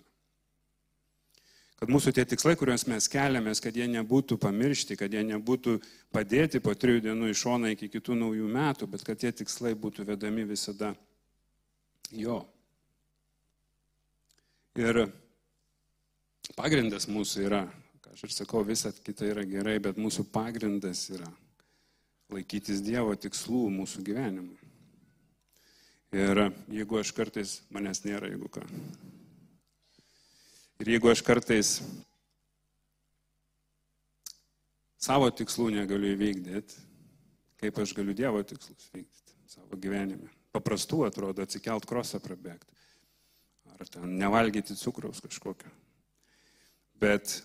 Kad 1.82 1.90
mūsų 1.90 2.12
tie 2.14 2.24
tikslai, 2.30 2.54
kuriuos 2.60 2.84
mes 2.86 3.08
keliamės, 3.10 3.60
kad 3.64 3.74
jie 3.74 3.88
nebūtų 3.90 4.36
pamiršti, 4.38 4.94
kad 5.00 5.12
jie 5.12 5.24
nebūtų 5.26 5.80
padėti 6.14 6.62
po 6.62 6.76
trijų 6.78 7.02
dienų 7.08 7.32
iš 7.32 7.42
šoną 7.42 7.72
iki 7.74 7.90
kitų 7.90 8.20
naujų 8.20 8.50
metų, 8.54 8.88
bet 8.92 9.02
kad 9.08 9.18
tie 9.18 9.32
tikslai 9.34 9.74
būtų 9.74 10.06
vedami 10.12 10.46
visada 10.46 10.92
jo. 12.14 12.38
Ir 14.78 15.08
pagrindas 16.54 17.10
mūsų 17.10 17.48
yra 17.50 17.64
Aš 18.12 18.26
ir 18.28 18.34
sakau, 18.36 18.64
visa 18.68 18.92
kita 18.92 19.30
yra 19.30 19.46
gerai, 19.48 19.78
bet 19.80 20.00
mūsų 20.00 20.26
pagrindas 20.34 21.06
yra 21.14 21.30
laikytis 22.32 22.82
Dievo 22.84 23.14
tikslų 23.16 23.70
mūsų 23.72 24.04
gyvenimui. 24.08 24.60
Ir 26.12 26.42
jeigu 26.72 27.00
aš 27.00 27.14
kartais, 27.16 27.60
manęs 27.72 28.04
nėra, 28.04 28.28
jeigu 28.34 28.50
ką. 28.52 28.66
Ir 30.84 30.92
jeigu 30.96 31.12
aš 31.12 31.22
kartais 31.24 31.76
savo 35.00 35.30
tikslų 35.32 35.70
negaliu 35.78 36.12
įvykdyti, 36.18 36.84
kaip 37.64 37.80
aš 37.80 37.94
galiu 37.96 38.16
Dievo 38.18 38.42
tikslus 38.44 38.90
vykdyti 38.92 39.38
savo 39.52 39.80
gyvenime. 39.80 40.28
Paprastų 40.52 41.06
atrodo 41.08 41.46
atsikelt 41.46 41.88
krosą 41.88 42.20
prabėgti. 42.24 42.76
Ar 43.72 43.88
ten 43.88 44.18
nevalgyti 44.20 44.76
cukraus 44.76 45.24
kažkokio. 45.24 45.72
Bet 47.02 47.40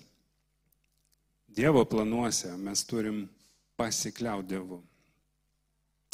Dievo 1.56 1.84
planuose 1.88 2.50
mes 2.60 2.84
turim 2.84 3.22
pasikliauti 3.80 4.48
Dievu. 4.48 4.82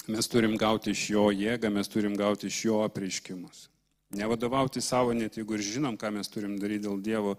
Mes 0.07 0.29
turim 0.31 0.55
gauti 0.59 0.95
iš 0.95 1.09
Jo 1.11 1.25
jėgą, 1.35 1.71
mes 1.75 1.91
turim 1.91 2.15
gauti 2.19 2.47
iš 2.47 2.61
Jo 2.69 2.83
apreiškimus. 2.87 3.65
Nevadovauti 4.15 4.83
savo, 4.83 5.11
net 5.17 5.39
jeigu 5.41 5.57
ir 5.59 5.65
žinom, 5.67 5.99
ką 5.99 6.13
mes 6.15 6.31
turim 6.31 6.55
daryti 6.63 6.85
dėl 6.87 7.03
Dievo. 7.03 7.35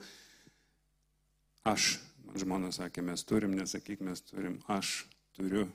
Aš, 1.64 1.96
žmona 2.36 2.74
sakė, 2.76 3.06
mes 3.08 3.24
turim, 3.24 3.56
nesakyk, 3.56 4.04
mes 4.04 4.20
turim. 4.28 4.60
Aš 4.68 5.06
turiu 5.38 5.70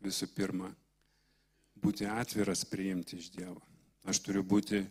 visų 0.00 0.30
pirma 0.32 0.72
būti 1.84 2.08
atviras 2.08 2.64
priimti 2.64 3.20
iš 3.20 3.34
Dievo. 3.36 3.60
Aš 4.08 4.24
turiu 4.24 4.40
būti, 4.40 4.86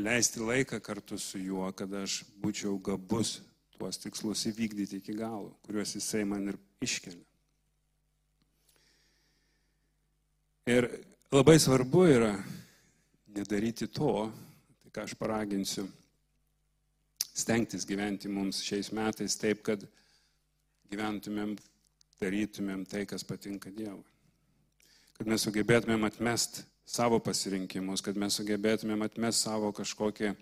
leisti 0.00 0.40
laiką 0.40 0.80
kartu 0.80 1.20
su 1.20 1.44
juo, 1.44 1.68
kad 1.76 1.92
aš 1.92 2.22
būčiau 2.40 2.78
gabus 2.80 3.42
tuos 3.82 3.98
tikslus 3.98 4.44
įvykdyti 4.46 5.00
iki 5.00 5.14
galo, 5.18 5.56
kuriuos 5.66 5.96
jisai 5.96 6.22
man 6.22 6.52
ir 6.52 6.58
iškelia. 6.86 7.24
Ir 10.70 10.86
labai 11.34 11.56
svarbu 11.58 12.04
yra 12.06 12.30
nedaryti 13.34 13.88
to, 13.90 14.28
tai 14.84 14.94
ką 14.94 15.08
aš 15.08 15.16
paraginsiu, 15.18 15.88
stengtis 17.34 17.82
gyventi 17.88 18.30
mums 18.30 18.62
šiais 18.62 18.92
metais 18.94 19.34
taip, 19.40 19.64
kad 19.66 19.82
gyventumėm, 20.92 21.56
darytumėm 22.22 22.86
tai, 22.86 23.02
kas 23.10 23.26
patinka 23.26 23.74
Dievui. 23.74 24.06
Kad 25.18 25.26
mes 25.26 25.42
sugebėtumėm 25.42 26.06
atmest 26.06 26.62
savo 26.86 27.18
pasirinkimus, 27.18 28.04
kad 28.06 28.14
mes 28.14 28.38
sugebėtumėm 28.38 29.02
atmest 29.10 29.42
savo 29.42 29.74
kažkokį 29.74 30.36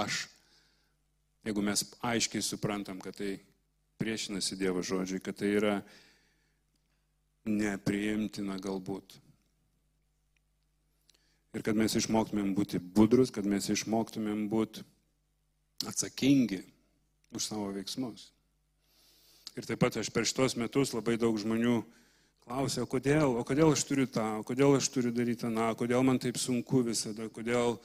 aš 0.00 0.30
Jeigu 1.42 1.62
mes 1.64 1.82
aiškiai 2.06 2.44
suprantam, 2.44 3.00
kad 3.02 3.16
tai 3.18 3.36
priešinasi 3.98 4.58
Dievo 4.58 4.82
žodžiai, 4.82 5.22
kad 5.22 5.38
tai 5.38 5.50
yra 5.58 5.74
nepriimtina 7.46 8.58
galbūt. 8.62 9.16
Ir 11.52 11.64
kad 11.66 11.76
mes 11.76 11.94
išmoktumėm 11.98 12.54
būti 12.56 12.80
budrus, 12.80 13.32
kad 13.34 13.46
mes 13.48 13.66
išmoktumėm 13.74 14.46
būti 14.48 14.84
atsakingi 15.90 16.62
už 17.34 17.48
savo 17.50 17.72
veiksmus. 17.74 18.30
Ir 19.58 19.66
taip 19.68 19.82
pat 19.82 19.98
aš 20.00 20.08
per 20.14 20.24
šitos 20.24 20.56
metus 20.56 20.94
labai 20.96 21.18
daug 21.20 21.36
žmonių 21.36 21.82
klausia, 22.46 22.86
o 22.86 22.88
kodėl, 22.88 23.36
o 23.36 23.42
kodėl 23.44 23.74
aš 23.74 23.84
turiu 23.84 24.06
tą, 24.08 24.24
o 24.40 24.46
kodėl 24.46 24.78
aš 24.78 24.88
turiu 24.94 25.12
daryti 25.14 25.44
tą, 25.44 25.66
kodėl 25.78 26.06
man 26.06 26.22
taip 26.22 26.40
sunku 26.40 26.80
visada, 26.86 27.28
kodėl, 27.34 27.76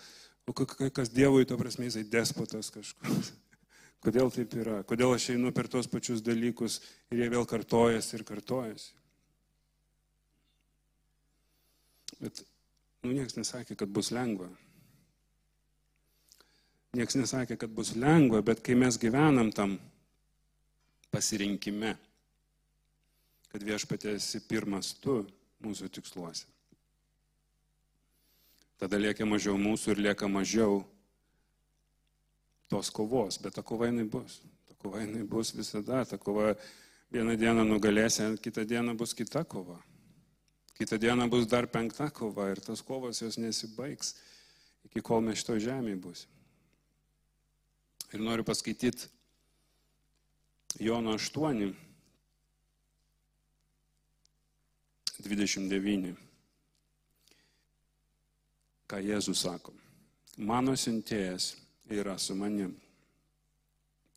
o 0.48 0.56
kas 0.56 1.12
Dievui, 1.12 1.44
to 1.50 1.58
prasme, 1.60 1.90
jisai 1.90 2.06
despotas 2.08 2.72
kažkoks. 2.72 3.34
Kodėl 4.08 4.30
taip 4.32 4.54
yra? 4.56 4.78
Kodėl 4.88 5.18
aš 5.18 5.34
einu 5.34 5.50
per 5.52 5.68
tos 5.68 5.90
pačius 5.92 6.22
dalykus 6.24 6.78
ir 7.12 7.20
jie 7.20 7.26
vėl 7.34 7.44
kartojasi 7.44 8.14
ir 8.16 8.24
kartojasi? 8.30 8.94
Bet, 12.22 12.40
nu, 13.04 13.12
niekas 13.12 13.36
nesakė, 13.36 13.76
kad 13.76 13.92
bus 13.92 14.14
lengva. 14.16 14.48
Niekas 16.96 17.20
nesakė, 17.20 17.60
kad 17.60 17.76
bus 17.76 17.98
lengva, 18.00 18.40
bet 18.48 18.64
kai 18.64 18.80
mes 18.80 18.96
gyvenam 19.02 19.52
tam 19.52 19.76
pasirinkime, 21.12 21.98
kad 23.52 23.64
viešpatė 23.68 24.16
esi 24.16 24.40
pirmas 24.48 24.94
tu 25.04 25.20
mūsų 25.68 25.92
tiksluose, 25.92 26.48
tada 28.80 29.04
lieka 29.04 29.28
mažiau 29.28 29.60
mūsų 29.60 29.98
ir 29.98 30.08
lieka 30.08 30.32
mažiau 30.32 30.86
tos 32.68 32.92
kovos, 32.92 33.40
bet 33.42 33.56
ta 33.56 33.64
kova 33.64 33.88
jinai 33.88 34.08
bus. 34.12 34.42
Ta 34.68 34.76
kova 34.82 35.02
jinai 35.04 35.24
bus 35.24 35.54
visada, 35.56 36.04
ta 36.06 36.18
kova 36.18 36.54
Vieną 37.08 37.38
dieną 37.40 37.64
nugalėsi, 37.64 38.26
kitą 38.44 38.66
dieną 38.68 38.98
bus 39.00 39.14
kita 39.16 39.46
kova. 39.48 39.78
Kitą 40.76 40.98
dieną 41.00 41.30
bus 41.32 41.48
dar 41.48 41.70
penkta 41.72 42.10
kova 42.12 42.50
ir 42.52 42.60
tas 42.60 42.82
kovos 42.84 43.22
jos 43.22 43.38
nesibaigs, 43.40 44.16
iki 44.84 45.00
kol 45.02 45.24
mes 45.24 45.40
šito 45.40 45.56
žemėje 45.64 46.02
bus. 46.04 46.26
Ir 48.12 48.20
noriu 48.24 48.44
paskaityti 48.44 49.08
Jono 50.84 51.16
8, 51.16 51.72
29. 55.24 56.12
Ką 58.88 59.00
Jėzus 59.04 59.48
sako. 59.48 59.74
Mano 60.38 60.76
siuntėjas 60.76 61.54
yra 61.94 62.18
su 62.20 62.36
manim. 62.36 62.76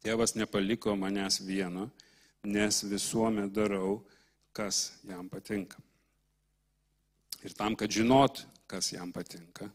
Tėvas 0.01 0.35
nepaliko 0.35 0.95
manęs 0.97 1.41
vieno, 1.45 1.91
nes 2.45 2.83
visuomet 2.89 3.53
darau, 3.53 4.01
kas 4.57 4.95
jam 5.07 5.29
patinka. 5.29 5.77
Ir 7.45 7.55
tam, 7.57 7.77
kad 7.77 7.93
žinot, 7.93 8.43
kas 8.69 8.93
jam 8.93 9.13
patinka, 9.13 9.69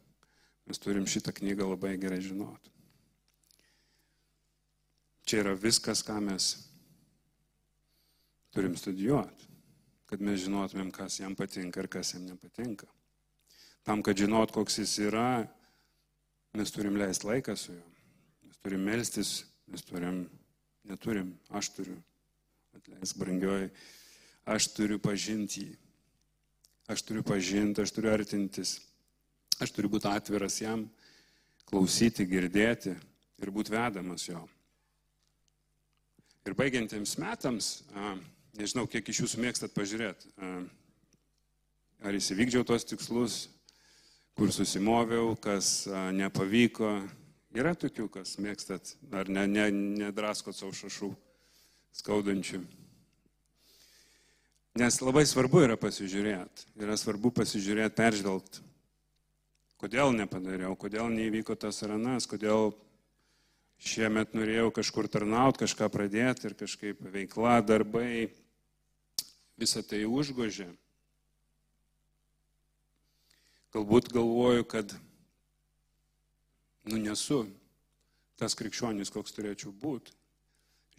mes 0.65 0.81
turim 0.81 1.05
šitą 1.09 1.33
knygą 1.33 1.69
labai 1.71 1.95
gerai 2.01 2.21
žinoti. 2.21 2.73
Čia 5.25 5.41
yra 5.41 5.55
viskas, 5.57 6.03
ką 6.05 6.19
mes 6.21 6.51
turim 8.53 8.75
studijuoti, 8.77 9.49
kad 10.09 10.21
mes 10.21 10.43
žinotumėm, 10.43 10.91
kas 10.93 11.19
jam 11.19 11.33
patinka 11.37 11.81
ir 11.81 11.89
kas 11.89 12.13
jam 12.13 12.27
nepatinka. 12.29 12.87
Tam, 13.85 14.01
kad 14.05 14.17
žinot, 14.17 14.53
koks 14.53 14.79
jis 14.81 14.93
yra, 15.05 15.45
mes 16.55 16.71
turim 16.71 16.97
leisti 16.99 17.27
laiką 17.27 17.55
su 17.59 17.73
juo. 17.73 17.85
Mes 18.45 18.59
turim 18.63 18.83
melstis, 18.87 19.31
mes 19.67 19.83
turim, 19.85 20.25
neturim, 20.87 21.33
aš 21.49 21.71
turiu 21.75 21.97
atleisk 22.75 23.17
brangioji, 23.17 23.69
aš 24.45 24.69
turiu 24.75 24.99
pažinti 25.01 25.65
jį. 25.65 25.75
Aš 26.91 27.01
turiu 27.01 27.23
pažinti, 27.25 27.81
aš 27.81 27.91
turiu 27.95 28.11
artintis. 28.13 28.75
Aš 29.63 29.71
turiu 29.73 29.89
būti 29.89 30.09
atviras 30.11 30.59
jam, 30.61 30.83
klausyti, 31.65 32.27
girdėti 32.29 32.93
ir 33.41 33.51
būti 33.51 33.73
vedamas 33.73 34.27
jo. 34.27 34.43
Ir 36.45 36.53
baigiantiems 36.53 37.15
metams, 37.17 37.69
nežinau, 38.59 38.85
kiek 38.85 39.07
iš 39.09 39.23
jūsų 39.23 39.41
mėgstat 39.41 39.73
pažiūrėti, 39.73 40.29
ar 42.05 42.17
įsivykdžiau 42.19 42.67
tos 42.67 42.85
tikslus, 42.85 43.39
kur 44.35 44.51
susimoviau, 44.51 45.35
kas 45.39 45.85
nepavyko. 46.15 46.97
Yra 47.55 47.71
tokių, 47.79 48.09
kas 48.11 48.35
mėgstat, 48.43 48.97
ar 49.15 49.29
ne, 49.31 49.45
ne, 49.47 49.69
nedraskot 49.71 50.57
savo 50.57 50.73
šašų 50.75 51.13
skaudančių. 51.95 52.59
Nes 54.75 54.97
labai 54.99 55.23
svarbu 55.23 55.61
yra 55.63 55.77
pasižiūrėti, 55.79 56.65
yra 56.83 56.97
svarbu 56.99 57.31
pasižiūrėti, 57.37 57.95
peržvelgti, 57.95 58.65
kodėl 59.79 60.11
nepadariau, 60.17 60.75
kodėl 60.75 61.07
neįvyko 61.13 61.55
tas 61.55 61.79
ranas, 61.87 62.27
kodėl 62.27 62.73
šiemet 63.79 64.35
norėjau 64.35 64.73
kažkur 64.75 65.07
tarnauti, 65.11 65.61
kažką 65.63 65.87
pradėti 65.93 66.49
ir 66.49 66.57
kažkaip 66.59 66.99
veikla, 67.13 67.61
darbai, 67.63 68.27
visą 69.55 69.79
tai 69.79 70.03
užgožė. 70.03 70.67
Galbūt 73.75 74.07
galvoju, 74.15 74.63
kad, 74.71 74.93
nu, 76.87 76.99
nesu 77.01 77.43
tas 78.39 78.55
krikščionis, 78.55 79.11
koks 79.11 79.35
turėčiau 79.35 79.73
būti 79.75 80.15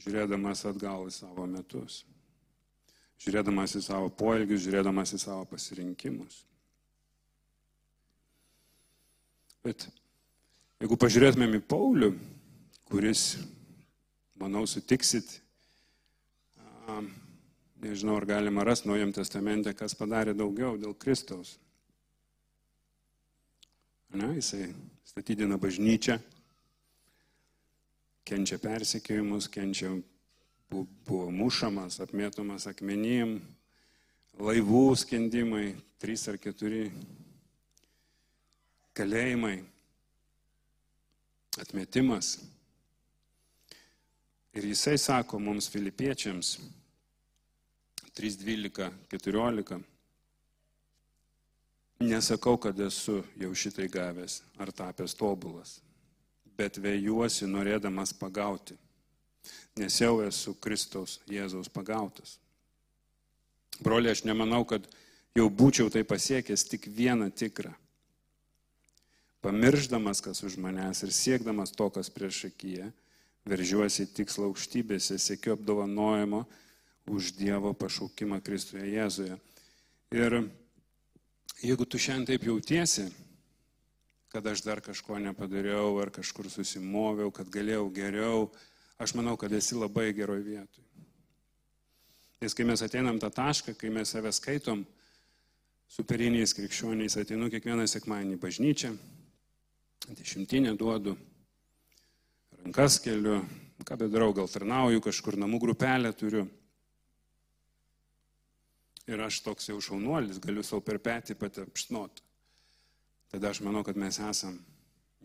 žiūrėdamas 0.05 0.67
atgal 0.69 1.07
į 1.09 1.15
savo 1.15 1.47
metus, 1.49 2.03
žiūrėdamas 3.25 3.77
į 3.79 3.83
savo 3.87 4.11
poelgius, 4.13 4.65
žiūrėdamas 4.67 5.15
į 5.17 5.23
savo 5.23 5.47
pasirinkimus. 5.49 6.43
Bet 9.65 9.89
jeigu 10.83 10.99
pažiūrėtumėm 11.01 11.57
į 11.59 11.65
Paulių, 11.67 12.13
kuris, 12.87 13.25
manau, 14.39 14.67
sutiksit, 14.71 15.41
nežinau, 17.83 18.21
ar 18.21 18.29
galima 18.29 18.67
rasti 18.69 18.93
Naujam 18.93 19.17
testamente, 19.17 19.73
kas 19.75 19.97
padarė 19.99 20.37
daugiau 20.37 20.77
dėl 20.79 20.95
Kristaus. 20.95 21.57
Ne, 24.17 24.31
jisai 24.39 24.71
statydina 25.05 25.59
bažnyčią, 25.61 26.15
kenčia 28.25 28.57
persekiojimus, 28.57 29.49
kenčia, 29.53 29.91
buvo 30.71 31.27
mušamas, 31.29 31.99
apmėtomas 32.01 32.65
akmenim, 32.71 33.35
laivų 34.41 34.85
skendimai, 34.97 35.75
trys 36.01 36.25
ar 36.33 36.39
keturi 36.41 36.87
kalėjimai, 38.97 39.59
atmetimas. 41.61 42.39
Ir 44.57 44.71
jisai 44.71 44.97
sako 44.97 45.43
mums 45.45 45.69
filipiečiams 45.69 46.55
3.12, 48.17 48.89
14. 49.13 49.96
Nesakau, 52.01 52.59
kad 52.61 52.79
esu 52.81 53.23
jau 53.41 53.55
šitai 53.57 53.89
gavęs 53.89 54.43
ar 54.61 54.73
tapęs 54.73 55.17
tobulas 55.17 55.79
bet 56.57 56.81
vėjuosi 56.81 57.47
norėdamas 57.49 58.15
pagauti, 58.17 58.77
nes 59.77 60.01
jau 60.01 60.19
esu 60.25 60.57
Kristaus 60.61 61.21
Jėzaus 61.29 61.69
pagautas. 61.73 62.39
Broliai, 63.85 64.15
aš 64.17 64.25
nemanau, 64.25 64.65
kad 64.65 64.87
jau 65.37 65.51
būčiau 65.53 65.93
tai 65.93 66.03
pasiekęs 66.09 66.65
tik 66.71 66.89
vieną 66.89 67.29
tikrą. 67.37 67.75
Pamirždamas, 69.45 70.23
kas 70.25 70.41
už 70.43 70.57
manęs 70.59 71.05
ir 71.05 71.13
siekdamas 71.13 71.75
to, 71.77 71.91
kas 71.93 72.09
prieš 72.11 72.47
akiją, 72.49 72.89
veržiuosi 73.47 74.07
į 74.07 74.13
tikslą 74.17 74.49
aukštybėse, 74.49 75.21
sėkiu 75.21 75.55
apdovanojimo 75.55 76.47
už 77.13 77.37
Dievo 77.37 77.71
pašaukimą 77.77 78.41
Kristuje 78.43 78.89
Jėzuje. 78.97 79.37
Ir 80.17 80.41
jeigu 81.63 81.85
tu 81.85 81.99
šiandien 81.99 82.27
taip 82.27 82.45
jautiesi, 82.49 83.07
kad 84.29 84.47
aš 84.47 84.63
dar 84.67 84.83
kažko 84.85 85.19
nepadariau 85.23 85.95
ar 86.03 86.11
kažkur 86.13 86.51
susimoviau, 86.53 87.31
kad 87.33 87.49
galėjau 87.49 87.87
geriau, 87.95 88.51
aš 88.99 89.15
manau, 89.17 89.37
kad 89.41 89.53
esi 89.53 89.79
labai 89.79 90.11
geroj 90.17 90.43
vietoj. 90.45 90.85
Nes 92.43 92.53
kai 92.53 92.67
mes 92.69 92.83
ateinam 92.85 93.17
tą 93.21 93.31
tašką, 93.33 93.73
kai 93.81 93.89
mes 93.89 94.11
save 94.13 94.33
skaitom 94.37 94.85
superiniais 95.89 96.53
krikščioniais, 96.57 97.17
ateinu 97.17 97.49
kiekvieną 97.53 97.87
sekmadienį 97.89 98.37
į 98.37 98.43
bažnyčią, 98.43 98.93
dešimtinę 100.19 100.75
duodu, 100.77 101.17
rankas 102.61 102.99
keliu, 103.01 103.41
ką 103.87 103.97
bedarau, 104.03 104.35
gal 104.37 104.51
tarnauju, 104.51 105.01
kažkur 105.05 105.39
namų 105.41 105.63
grupelę 105.63 106.13
turiu. 106.13 106.45
Ir 109.07 109.21
aš 109.23 109.41
toks 109.47 109.69
jau 109.71 109.81
šaunuolis, 109.83 110.41
galiu 110.43 110.65
savo 110.67 110.83
per 110.83 110.99
petį 111.03 111.37
patapšnot 111.39 112.27
tada 113.31 113.51
aš 113.51 113.61
manau, 113.61 113.85
kad 113.85 113.97
mes 113.97 114.19
esam 114.19 114.59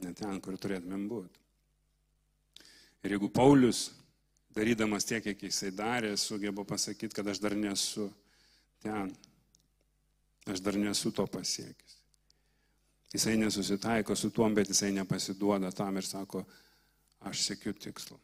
ne 0.01 0.13
ten, 0.17 0.39
kur 0.43 0.57
turėtumėm 0.59 1.07
būti. 1.07 1.39
Ir 3.05 3.15
jeigu 3.15 3.29
Paulius, 3.33 3.85
darydamas 4.51 5.07
tiek, 5.07 5.23
kiek 5.23 5.45
jisai 5.47 5.71
darė, 5.71 6.11
sugeba 6.17 6.65
pasakyti, 6.67 7.15
kad 7.15 7.29
aš 7.31 7.39
dar 7.41 7.55
nesu 7.57 8.09
ten, 8.83 9.13
aš 10.49 10.59
dar 10.59 10.75
nesu 10.75 11.13
to 11.15 11.23
pasiekęs. 11.23 11.97
Jisai 13.11 13.37
nesusitaiko 13.39 14.15
su 14.15 14.29
tuom, 14.31 14.53
bet 14.55 14.71
jisai 14.71 14.91
nepasiduoda 14.95 15.71
tam 15.75 15.97
ir 15.99 16.07
sako, 16.07 16.45
aš 17.27 17.47
sėkiu 17.47 17.73
tikslu. 17.75 18.19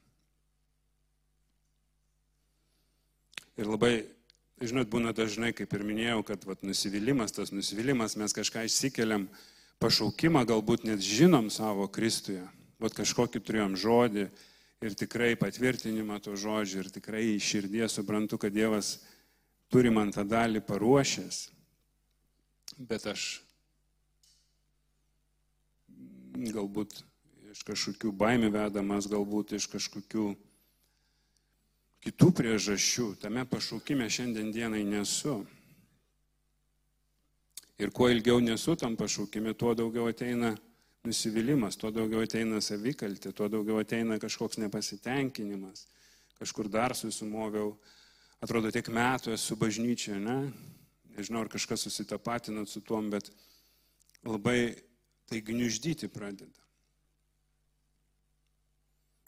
Ir 3.57 3.71
labai, 3.71 4.05
žinot, 4.61 4.89
būna 4.89 5.13
dažnai, 5.13 5.51
kaip 5.55 5.73
ir 5.73 5.85
minėjau, 5.85 6.21
kad 6.25 6.45
vat, 6.47 6.63
nusivylimas, 6.65 7.35
tas 7.35 7.53
nusivylimas, 7.53 8.17
mes 8.17 8.33
kažką 8.33 8.65
išsikeliam, 8.67 9.27
pašaukimą 9.83 10.43
galbūt 10.49 10.87
net 10.87 11.03
žinom 11.03 11.51
savo 11.53 11.87
Kristuje. 11.91 12.45
Vat 12.81 12.93
kažkokį 12.97 13.41
turėjom 13.41 13.75
žodį 13.77 14.27
ir 14.85 14.95
tikrai 14.97 15.33
patvirtinimą 15.37 16.19
to 16.21 16.35
žodžio 16.37 16.83
ir 16.83 16.89
tikrai 16.93 17.23
iš 17.35 17.51
širdies 17.53 17.97
suprantu, 17.97 18.37
kad 18.41 18.53
Dievas 18.53 18.99
turi 19.73 19.89
man 19.93 20.13
tą 20.13 20.25
dalį 20.25 20.61
paruošęs. 20.65 21.47
Bet 22.77 23.07
aš 23.09 23.27
galbūt 26.53 26.99
iš 27.53 27.63
kažkokių 27.65 28.11
baimių 28.13 28.51
vedamas, 28.53 29.09
galbūt 29.09 29.55
iš 29.57 29.65
kažkokių 29.71 30.29
kitų 32.07 32.31
priežasčių 32.39 33.09
tame 33.19 33.43
pašaukime 33.49 34.07
šiandien 34.07 34.53
dienai 34.55 34.85
nesu. 34.87 35.41
Ir 37.77 37.91
kuo 37.93 38.07
ilgiau 38.09 38.39
nesu 38.41 38.77
tam 38.79 38.95
pašaukime, 38.97 39.53
tuo 39.53 39.73
daugiau 39.77 40.07
ateina 40.09 40.53
nusivylimas, 41.05 41.75
tuo 41.77 41.91
daugiau 41.93 42.23
ateina 42.23 42.61
savikaltė, 42.63 43.33
tuo 43.35 43.49
daugiau 43.51 43.81
ateina 43.83 44.17
kažkoks 44.23 44.57
nepasitenkinimas, 44.63 45.83
kažkur 46.39 46.71
dar 46.71 46.95
susimoviau, 46.97 47.75
atrodo, 48.41 48.71
tiek 48.73 48.87
metų 48.87 49.35
esu 49.35 49.57
bažnyčioje, 49.59 50.21
ne? 50.23 50.37
Nežinau, 51.17 51.43
ar 51.43 51.51
kažkas 51.51 51.83
susitapatinat 51.87 52.69
su 52.69 52.81
tuom, 52.85 53.11
bet 53.13 53.29
labai 54.25 54.77
tai 55.27 55.43
gniuždyti 55.43 56.09
pradeda. 56.13 56.55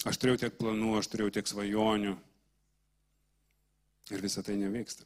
Aš 0.08 0.16
turėjau 0.22 0.46
tiek 0.46 0.56
planų, 0.56 0.96
aš 0.96 1.12
turėjau 1.12 1.36
tiek 1.36 1.50
svajonių. 1.50 2.16
Ir 4.10 4.22
visa 4.22 4.44
tai 4.46 4.56
nevyksta. 4.58 5.06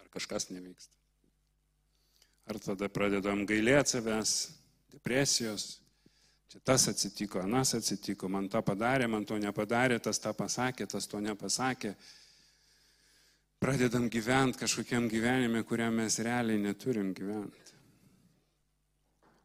Ar 0.00 0.10
kažkas 0.14 0.50
nevyksta. 0.52 0.92
Ar 2.46 2.60
tada 2.62 2.86
pradedam 2.92 3.42
gailėti 3.48 3.96
savęs, 3.96 4.34
depresijos, 4.94 5.64
čia 6.52 6.60
tas 6.62 6.86
atsitiko, 6.92 7.40
anas 7.42 7.74
atsitiko, 7.74 8.30
man 8.30 8.46
tą 8.52 8.62
padarė, 8.62 9.08
man 9.10 9.26
to 9.26 9.38
nepadarė, 9.42 9.98
tas 9.98 10.22
tą 10.22 10.30
pasakė, 10.36 10.86
tas 10.86 11.10
to 11.10 11.18
nepasakė. 11.24 11.96
Pradedam 13.58 14.06
gyventi 14.12 14.60
kažkokiam 14.62 15.08
gyvenime, 15.10 15.64
kuriam 15.66 15.96
mes 15.98 16.20
realiai 16.22 16.60
neturim 16.62 17.10
gyventi. 17.16 17.74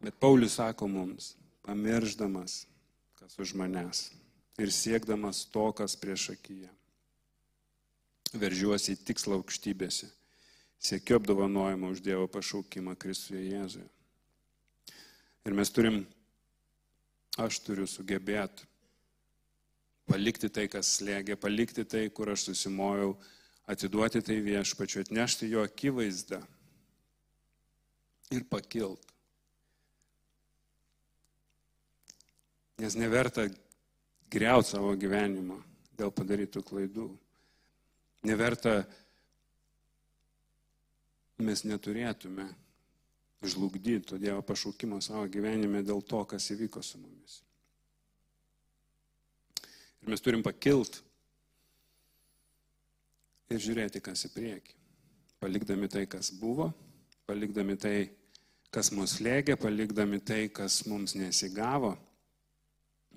Bet 0.02 0.18
Paulius 0.22 0.60
sako 0.60 0.90
mums, 0.90 1.34
pamirždamas, 1.66 2.66
kas 3.18 3.38
už 3.42 3.56
manęs 3.58 4.10
ir 4.62 4.70
siekdamas 4.74 5.46
to, 5.50 5.72
kas 5.74 5.96
prieš 5.98 6.32
akiją. 6.36 6.70
Veržiuosi 8.32 8.96
į 8.96 9.02
tikslą 9.10 9.42
aukštybėse, 9.42 10.08
siekiu 10.80 11.18
apdovanojimą 11.20 11.92
už 11.92 12.04
Dievo 12.06 12.30
pašaukimą 12.32 12.96
Kristuje 12.96 13.44
Jėzuje. 13.50 13.88
Ir 15.46 15.58
mes 15.58 15.72
turim, 15.74 16.04
aš 17.42 17.60
turiu 17.66 17.88
sugebėti 17.90 18.70
palikti 20.12 20.50
tai, 20.52 20.68
kas 20.72 20.90
slėgia, 20.98 21.38
palikti 21.40 21.86
tai, 21.88 22.10
kur 22.10 22.32
aš 22.34 22.50
susimojau, 22.50 23.14
atiduoti 23.72 24.22
tai 24.26 24.42
viešpačiu, 24.44 25.06
atnešti 25.06 25.52
jo 25.52 25.64
akivaizdą 25.64 26.42
ir 28.36 28.46
pakilt. 28.52 29.06
Nes 32.82 32.98
neverta 32.98 33.46
greuti 34.32 34.74
savo 34.74 34.96
gyvenimo 34.98 35.60
dėl 36.00 36.12
padarytų 36.16 36.64
klaidų. 36.66 37.12
Neverta, 38.28 38.82
mes 41.42 41.64
neturėtume 41.66 42.46
žlugdyti 43.42 44.12
to 44.12 44.20
Dievo 44.22 44.44
pašaukimo 44.46 45.00
savo 45.02 45.26
gyvenime 45.32 45.82
dėl 45.86 46.04
to, 46.06 46.22
kas 46.30 46.52
įvyko 46.54 46.84
su 46.86 47.00
mumis. 47.02 47.40
Ir 50.02 50.14
mes 50.14 50.22
turim 50.22 50.44
pakilt 50.46 51.00
ir 53.50 53.62
žiūrėti, 53.62 54.04
kas 54.06 54.28
į 54.30 54.34
priekį. 54.36 54.78
Palikdami 55.42 55.90
tai, 55.90 56.06
kas 56.06 56.30
buvo, 56.38 56.70
palikdami 57.26 57.74
tai, 57.82 57.96
kas 58.70 58.92
mus 58.94 59.18
lėgia, 59.26 59.58
palikdami 59.58 60.22
tai, 60.22 60.44
kas 60.54 60.84
mums 60.86 61.18
nesigavo 61.18 61.96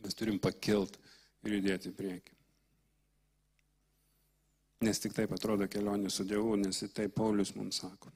Mes 0.04 0.12
turim 0.12 0.36
pakilt 0.36 0.98
ir 1.46 1.56
judėti 1.56 1.88
į 1.88 1.96
priekį. 1.96 2.33
Nes 4.82 4.98
tik 5.00 5.14
taip 5.14 5.32
atrodo 5.32 5.68
kelionė 5.70 6.10
su 6.10 6.26
Dievu, 6.26 6.56
nes 6.58 6.82
į 6.82 6.90
tai 6.96 7.06
Paulius 7.08 7.54
mums 7.54 7.78
sako. 7.84 8.10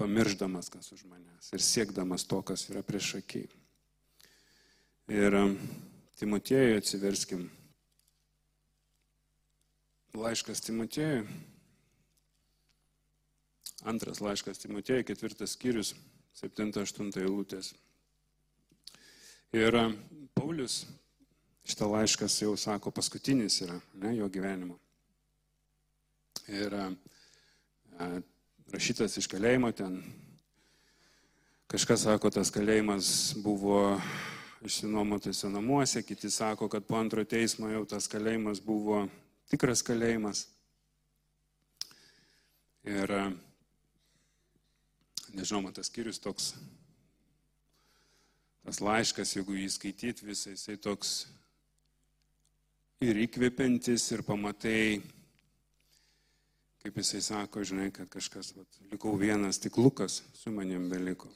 Pamirždamas, 0.00 0.68
kas 0.72 0.92
už 0.92 1.04
manęs 1.08 1.50
ir 1.56 1.64
siekdamas 1.64 2.24
to, 2.28 2.40
kas 2.42 2.68
yra 2.72 2.82
prieš 2.84 3.14
akį. 3.20 3.44
Ir 5.10 5.36
um, 5.36 5.56
Timotėjui 6.20 6.76
atsiverskim. 6.78 7.46
Laiškas 10.20 10.60
Timotėjui. 10.66 11.24
Antras 13.88 14.20
laiškas 14.20 14.60
Timotėjui, 14.60 15.06
ketvirtas 15.08 15.54
skyrius, 15.56 15.94
7-8 16.36 17.16
eilutės. 17.22 17.72
Ir 19.56 19.74
Paulius, 20.36 20.82
šitą 21.64 21.88
laiškas 21.90 22.36
jau 22.42 22.52
sako, 22.60 22.92
paskutinis 22.94 23.62
yra 23.64 23.80
ne, 24.02 24.12
jo 24.18 24.28
gyvenimo. 24.28 24.76
Ir 26.50 26.74
a, 26.74 26.86
rašytas 28.74 29.14
iš 29.20 29.28
kalėjimo 29.30 29.70
ten. 29.76 30.00
Kažkas 31.70 32.02
sako, 32.08 32.32
tas 32.34 32.50
kalėjimas 32.50 33.36
buvo 33.38 34.00
išsinuomotose 34.66 35.46
namuose, 35.52 36.02
kiti 36.02 36.30
sako, 36.30 36.66
kad 36.72 36.88
po 36.88 36.98
antro 36.98 37.22
teismo 37.22 37.70
jau 37.70 37.84
tas 37.86 38.10
kalėjimas 38.10 38.58
buvo 38.64 39.04
tikras 39.52 39.84
kalėjimas. 39.86 40.48
Ir 42.82 43.14
nežinau, 45.30 45.62
man 45.62 45.76
tas 45.76 45.86
skyrius 45.86 46.18
toks 46.18 46.50
tas 48.66 48.82
laiškas, 48.82 49.36
jeigu 49.38 49.54
jį 49.54 49.70
skaityti 49.70 50.26
visai, 50.26 50.56
jisai 50.58 50.76
toks 50.82 51.14
ir 53.02 53.22
įkvepiantis, 53.22 54.10
ir 54.12 54.26
pamatai, 54.26 55.00
kaip 56.80 57.00
jisai 57.00 57.20
sako, 57.24 57.64
žinai, 57.66 57.90
kad 57.94 58.08
kažkas, 58.12 58.54
vat, 58.56 58.78
likau 58.92 59.14
vienas, 59.20 59.60
tik 59.60 59.76
Lukas 59.78 60.22
su 60.34 60.52
manim 60.54 60.88
beliko. 60.90 61.30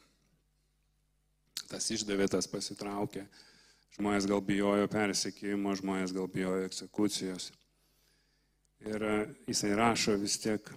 Tas 1.68 1.90
išdavė, 1.90 2.28
tas 2.32 2.48
pasitraukė. 2.50 3.26
Žmonės 3.94 4.26
gal 4.30 4.40
bijojo 4.42 4.88
persekėjimo, 4.90 5.76
žmonės 5.78 6.14
gal 6.16 6.26
bijojo 6.30 6.64
eksekucijos. 6.66 7.52
Ir 8.84 9.04
jisai 9.48 9.74
rašo 9.78 10.16
vis 10.20 10.36
tiek 10.42 10.72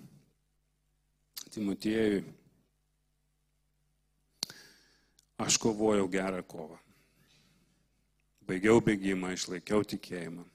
Timotiejui, 1.51 2.21
Aš 5.37 5.57
kovojau 5.61 6.07
gerą 6.09 6.41
kovą. 6.49 6.79
Baigiau 8.49 8.81
bėgimą, 8.81 9.35
išlaikiau 9.35 9.83
tikėjimą. 9.85 10.45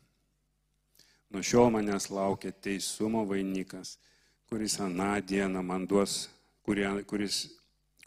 Nuo 1.32 1.42
šiol 1.42 1.70
manęs 1.72 2.10
laukia 2.12 2.52
teisumo 2.52 3.24
vainikas, 3.28 3.96
kuris 4.50 4.76
aną 4.84 5.14
dieną 5.24 5.62
man 5.64 5.86
duos, 5.88 6.28
kurie, 6.66 6.88
kuris, 7.08 7.46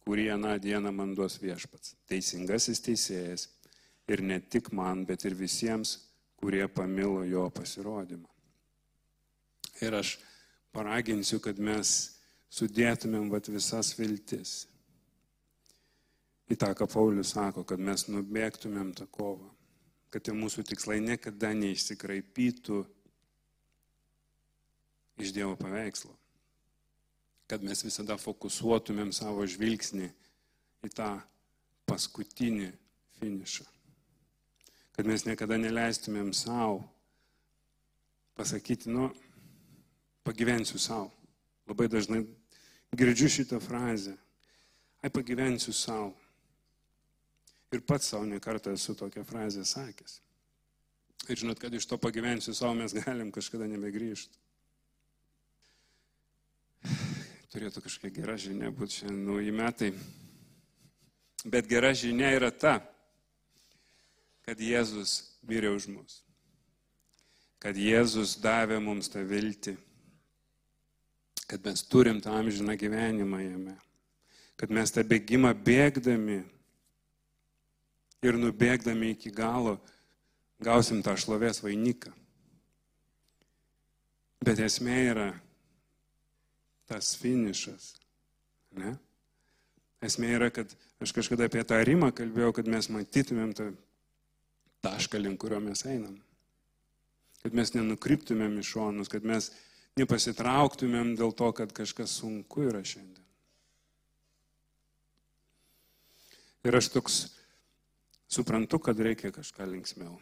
kurį 0.05 0.27
aną 0.35 0.59
dieną 0.61 0.91
man 0.93 1.15
duos 1.17 1.39
viešpats. 1.41 1.95
Teisingasis 2.05 2.83
teisėjas. 2.85 3.49
Ir 4.05 4.21
ne 4.21 4.37
tik 4.39 4.69
man, 4.77 5.01
bet 5.09 5.25
ir 5.25 5.33
visiems, 5.33 5.97
kurie 6.37 6.67
pamilo 6.69 7.23
jo 7.25 7.47
pasirodymą. 7.49 8.29
Ir 9.81 9.97
aš 9.97 10.19
paraginsiu, 10.75 11.39
kad 11.41 11.57
mes 11.57 11.95
sudėtumėm 12.53 13.31
vat 13.33 13.49
visas 13.49 13.95
viltis 13.97 14.67
į 16.49 16.57
tą, 16.61 16.71
ką 16.77 16.87
Paulius 16.91 17.33
sako, 17.33 17.63
kad 17.65 17.81
mes 17.81 18.05
nubėgtumėm 18.11 18.93
tą 18.97 19.07
kovą, 19.09 19.49
kad 20.13 20.25
tie 20.25 20.35
mūsų 20.35 20.65
tikslai 20.69 20.99
niekada 21.01 21.51
neišsikraipytų 21.57 22.83
iš 25.17 25.33
Dievo 25.35 25.55
paveikslo, 25.59 26.11
kad 27.47 27.63
mes 27.63 27.83
visada 27.85 28.17
fokusuotumėm 28.19 29.13
savo 29.15 29.45
žvilgsnį 29.47 30.09
į 30.85 30.91
tą 30.95 31.11
paskutinį 31.89 32.71
finišą, 33.19 33.65
kad 34.97 35.07
mes 35.07 35.25
niekada 35.27 35.59
neleistumėm 35.61 36.33
savo 36.35 36.83
pasakyti, 38.35 38.89
nu, 38.91 39.09
pagyvensiu 40.25 40.79
savo. 40.81 41.11
Labai 41.65 41.87
dažnai 41.89 42.25
girdžiu 42.93 43.29
šitą 43.31 43.59
frazę, 43.63 44.13
ai 45.01 45.09
pagyvensiu 45.09 45.73
savo. 45.73 46.13
Ir 47.73 47.81
pats 47.81 48.11
savo 48.11 48.27
nekartą 48.29 48.75
esu 48.75 48.95
tokią 48.95 49.23
frazę 49.25 49.65
sakęs. 49.65 50.19
Ir 51.29 51.39
žinot, 51.41 51.59
kad 51.59 51.73
iš 51.73 51.87
to 51.89 51.97
pagyvensiu 51.97 52.53
savo 52.53 52.75
mes 52.77 52.93
galim 52.93 53.31
kažkada 53.33 53.67
nebegrįžti. 53.69 54.44
Turėtų 57.55 57.85
kažkokia 57.85 58.11
gera 58.17 58.33
žinia 58.35 58.67
būti 58.67 58.97
šiandien 58.97 59.19
nauji 59.29 59.51
metai. 59.55 59.87
Bet 61.47 61.69
gera 61.71 61.93
žinia 61.95 62.33
yra 62.35 62.49
ta, 62.51 62.81
kad 64.43 64.59
Jėzus 64.59 65.13
mirė 65.47 65.71
už 65.71 65.85
mus. 65.93 66.17
Kad 67.63 67.79
Jėzus 67.79 68.33
davė 68.43 68.81
mums 68.83 69.07
tą 69.13 69.23
viltį. 69.23 69.77
Kad 71.47 71.63
mes 71.63 71.85
turim 71.87 72.19
tą 72.19 72.35
amžiną 72.41 72.75
gyvenimą 72.75 73.39
jame. 73.45 73.77
Kad 74.59 74.75
mes 74.75 74.91
tą 74.91 75.05
bėgimą 75.07 75.53
bėgdami 75.55 76.41
ir 78.25 78.41
nubėgdami 78.41 79.13
iki 79.15 79.31
galo 79.31 79.77
gausim 80.59 80.99
tą 81.07 81.15
šlovės 81.15 81.63
vainiką. 81.63 82.11
Bet 84.43 84.59
esmė 84.59 84.99
yra 85.15 85.31
tas 86.89 87.15
finišas. 87.19 87.93
Ne? 88.77 88.95
Esmė 90.05 90.35
yra, 90.37 90.51
kad 90.53 90.71
aš 91.01 91.13
kažkada 91.15 91.47
apie 91.49 91.63
tą 91.67 91.79
rimą 91.87 92.11
kalbėjau, 92.15 92.53
kad 92.59 92.69
mes 92.69 92.89
matytumėm 92.93 93.53
tą 93.57 93.71
tašką, 94.85 95.19
link 95.21 95.39
kurio 95.41 95.59
mes 95.63 95.85
einam. 95.89 96.17
kad 97.45 97.53
mes 97.53 97.75
nenukryptumėm 97.75 98.55
iš 98.57 98.71
šonus, 98.73 99.09
kad 99.13 99.21
mes 99.21 99.51
nepasitrauktumėm 99.99 101.11
dėl 101.13 101.29
to, 101.37 101.51
kad 101.53 101.69
kažkas 101.77 102.15
sunku 102.17 102.63
yra 102.65 102.79
šiandien. 102.81 103.21
Ir 106.65 106.77
aš 106.79 106.89
toks 106.89 107.19
suprantu, 108.33 108.79
kad 108.81 108.97
reikia 108.97 109.29
kažką 109.29 109.67
linksmiau. 109.69 110.17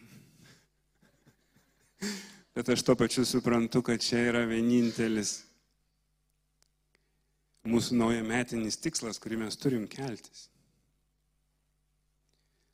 Bet 2.52 2.70
aš 2.76 2.84
to 2.84 2.98
pačiu 3.00 3.24
suprantu, 3.24 3.80
kad 3.88 4.04
čia 4.04 4.20
yra 4.34 4.44
vienintelis 4.50 5.46
mūsų 7.68 7.98
naujametinis 8.00 8.80
tikslas, 8.82 9.20
kurį 9.22 9.44
mes 9.46 9.58
turim 9.60 9.86
keltis. 9.88 10.48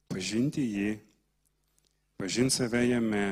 Pažinti 0.10 0.63
jį, 0.65 0.95
pažinti 2.17 2.56
save 2.56 2.82
jame, 2.88 3.25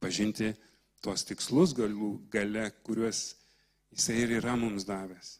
pažinti 0.00 0.54
tuos 1.04 1.26
tikslus 1.28 1.74
galų 1.76 2.14
gale, 2.32 2.70
kuriuos 2.86 3.22
jisai 3.92 4.22
ir 4.24 4.36
yra 4.40 4.56
mums 4.56 4.88
davęs. 4.88 5.36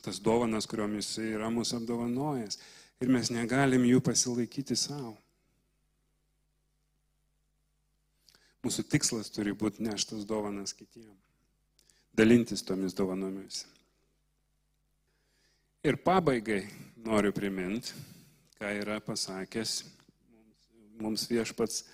Tas 0.00 0.20
dovanas, 0.24 0.64
kuriuom 0.64 0.96
jisai 0.96 1.34
yra 1.34 1.50
mūsų 1.52 1.82
apdovanojęs. 1.82 2.56
Ir 3.00 3.08
mes 3.12 3.30
negalim 3.32 3.84
jų 3.88 4.00
pasilaikyti 4.04 4.76
savo. 4.76 5.14
Mūsų 8.64 8.84
tikslas 8.92 9.32
turi 9.32 9.52
būti 9.56 9.84
neštas 9.84 10.26
dovanas 10.28 10.72
kitiems. 10.76 11.29
Dalintis 12.20 12.60
tomis 12.60 12.92
dovanomis. 12.92 13.62
Ir 15.88 15.96
pabaigai 16.04 16.66
noriu 17.00 17.32
priminti, 17.32 17.94
ką 18.60 18.72
yra 18.76 18.98
pasakęs 19.00 19.78
mums, 21.00 21.24
viešpats 21.30 21.86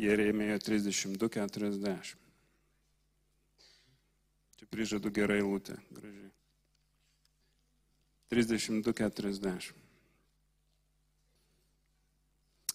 Jeremėjo 0.00 0.58
32.40. 0.66 2.10
Čia 4.58 4.68
prižadu 4.68 5.12
gerai 5.16 5.38
lūtę, 5.40 5.78
gražiai. 5.96 6.28
32.40. 8.36 9.70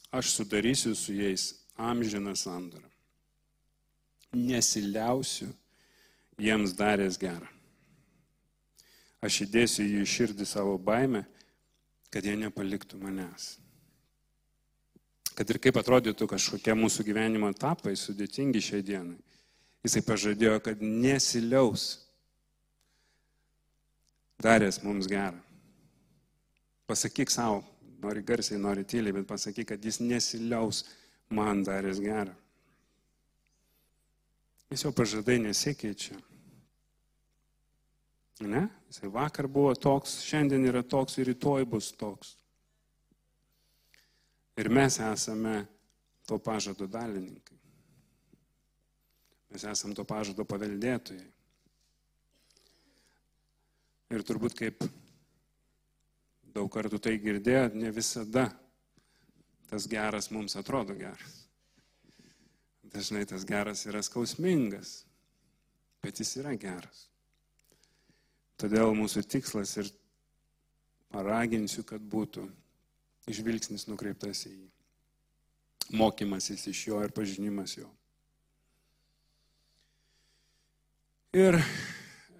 Aš 0.09 0.33
sudarysiu 0.39 0.95
su 0.97 1.13
jais 1.13 1.51
amžiną 1.77 2.33
sandorą. 2.33 2.89
Nesiliausiu 4.33 5.51
jiems 6.41 6.73
daręs 6.77 7.19
gerą. 7.21 7.47
Aš 9.25 9.43
įdėsiu 9.47 9.85
jų 9.87 10.05
širdį 10.05 10.45
savo 10.45 10.77
baimę, 10.77 11.25
kad 12.13 12.25
jie 12.25 12.35
nepaliktų 12.37 12.99
manęs 13.01 13.55
kad 15.35 15.49
ir 15.51 15.59
kaip 15.59 15.77
atrodytų 15.79 16.27
kažkokie 16.31 16.73
mūsų 16.77 17.03
gyvenimo 17.09 17.49
etapai 17.51 17.93
sudėtingi 17.99 18.61
šiai 18.63 18.83
dienai, 18.87 19.17
jisai 19.83 20.01
pažadėjo, 20.07 20.59
kad 20.63 20.81
nesiliaus 20.81 22.05
daręs 24.41 24.79
mums 24.83 25.09
gerą. 25.11 25.41
Pasakyk 26.87 27.33
savo, 27.33 27.63
nori 28.03 28.23
garsiai, 28.23 28.61
nori 28.61 28.85
tyliai, 28.87 29.15
bet 29.17 29.27
pasakyk, 29.27 29.73
kad 29.73 29.85
jis 29.85 29.99
nesiliaus 29.99 30.85
man 31.33 31.63
daręs 31.67 31.99
gerą. 31.99 32.33
Jis 34.73 34.85
jau 34.87 34.91
pažadai 34.95 35.37
nesikeičia. 35.43 36.17
Ne? 38.45 38.65
Jisai 38.89 39.11
vakar 39.13 39.47
buvo 39.47 39.75
toks, 39.75 40.17
šiandien 40.27 40.65
yra 40.67 40.81
toks 40.83 41.19
ir 41.21 41.29
rytoj 41.31 41.67
bus 41.69 41.91
toks. 41.95 42.33
Ir 44.59 44.69
mes 44.71 44.99
esame 44.99 45.65
to 46.27 46.39
pažado 46.39 46.87
dalininkai. 46.87 47.57
Mes 49.51 49.63
esame 49.63 49.95
to 49.95 50.03
pažado 50.03 50.43
paveldėtojai. 50.47 51.31
Ir 54.15 54.23
turbūt 54.27 54.55
kaip 54.57 54.83
daug 56.55 56.69
kartų 56.71 56.99
tai 57.03 57.17
girdėjot, 57.19 57.75
ne 57.75 57.91
visada 57.91 58.49
tas 59.69 59.87
geras 59.91 60.29
mums 60.31 60.55
atrodo 60.59 60.95
geras. 60.95 61.44
Dažnai 62.93 63.25
tas 63.25 63.45
geras 63.47 63.85
yra 63.89 64.01
skausmingas, 64.05 65.03
bet 66.03 66.21
jis 66.21 66.35
yra 66.41 66.53
geras. 66.59 67.07
Todėl 68.61 68.93
mūsų 68.95 69.25
tikslas 69.27 69.73
ir 69.81 69.89
paraginsiu, 71.11 71.83
kad 71.87 72.03
būtų 72.03 72.45
žvilgsnis 73.27 73.87
nukreiptas 73.89 74.45
į 74.47 74.53
jį. 74.53 74.69
Mokymasis 75.99 76.65
iš 76.71 76.87
jo 76.87 77.01
ir 77.03 77.13
pažinimas 77.13 77.75
jo. 77.77 77.89
Ir 81.35 81.57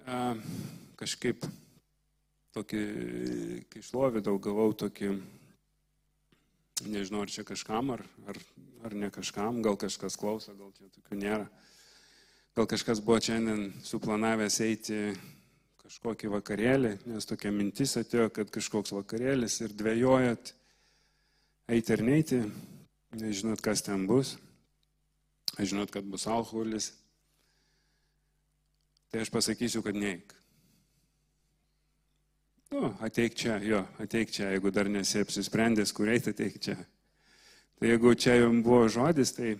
a, 0.07 0.35
kažkaip 0.95 1.43
tokį, 2.55 2.83
kai 3.69 3.81
šlovėdau, 3.83 4.37
gavau 4.39 4.69
tokį, 4.71 5.11
nežinau, 6.83 7.23
ar 7.23 7.31
čia 7.31 7.45
kažkam, 7.47 7.93
ar, 7.95 8.03
ar, 8.27 8.39
ar 8.83 8.95
ne 8.97 9.07
kažkam, 9.13 9.61
gal 9.63 9.77
kažkas 9.79 10.17
klauso, 10.19 10.53
gal 10.57 10.73
čia 10.75 10.89
tokių 10.91 11.19
nėra. 11.21 11.47
Gal 12.55 12.67
kažkas 12.71 13.01
buvo 13.03 13.19
šiandien 13.23 13.69
suplanavęs 13.83 14.59
eiti 14.63 14.99
kažkokį 15.85 16.31
vakarėlį, 16.33 16.91
nes 17.11 17.27
tokia 17.29 17.51
mintis 17.55 17.95
atėjo, 17.99 18.29
kad 18.33 18.51
kažkoks 18.51 18.95
vakarėlis 18.95 19.59
ir 19.61 19.75
dvėjojat 19.77 20.53
eiti 21.71 21.95
ar 21.95 22.03
neiti, 22.03 22.41
nežinot, 23.15 23.61
kas 23.63 23.85
ten 23.85 24.07
bus, 24.09 24.35
žinot, 25.59 25.91
kad 25.93 26.07
bus 26.09 26.27
alkoholis, 26.27 26.91
tai 29.11 29.23
aš 29.23 29.31
pasakysiu, 29.31 29.83
kad 29.85 29.95
neik. 29.95 30.33
Nu, 32.75 32.89
ateik 32.99 33.37
čia, 33.39 33.53
jo, 33.63 33.77
ateik 34.03 34.33
čia, 34.35 34.49
jeigu 34.51 34.67
dar 34.75 34.89
nesi 34.91 35.21
apsisprendęs, 35.23 35.93
kur 35.95 36.09
eiti, 36.11 36.33
ateik 36.35 36.57
čia. 36.59 36.73
Tai 37.79 37.87
jeigu 37.87 38.11
čia 38.19 38.33
jums 38.35 38.65
buvo 38.65 38.89
žodis, 38.91 39.31
tai 39.31 39.53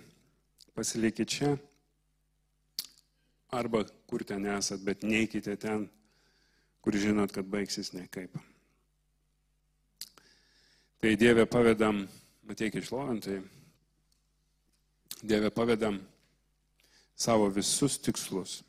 pasilikit 0.75 1.29
čia. 1.31 1.53
Arba 3.55 3.85
kur 4.11 4.25
ten 4.27 4.43
esat, 4.51 4.83
bet 4.83 5.05
neikite 5.07 5.55
ten, 5.55 5.85
kur 6.83 6.97
žinot, 6.99 7.31
kad 7.31 7.47
baigsis 7.47 7.93
nekaip. 7.95 8.35
Tai 10.99 11.15
Dievė 11.15 11.47
pavedam, 11.47 12.03
ateik 12.51 12.81
išlovintai, 12.81 13.37
Dievė 15.23 15.53
pavedam 15.55 16.01
savo 17.15 17.47
visus 17.47 17.95
tikslus, 17.95 18.59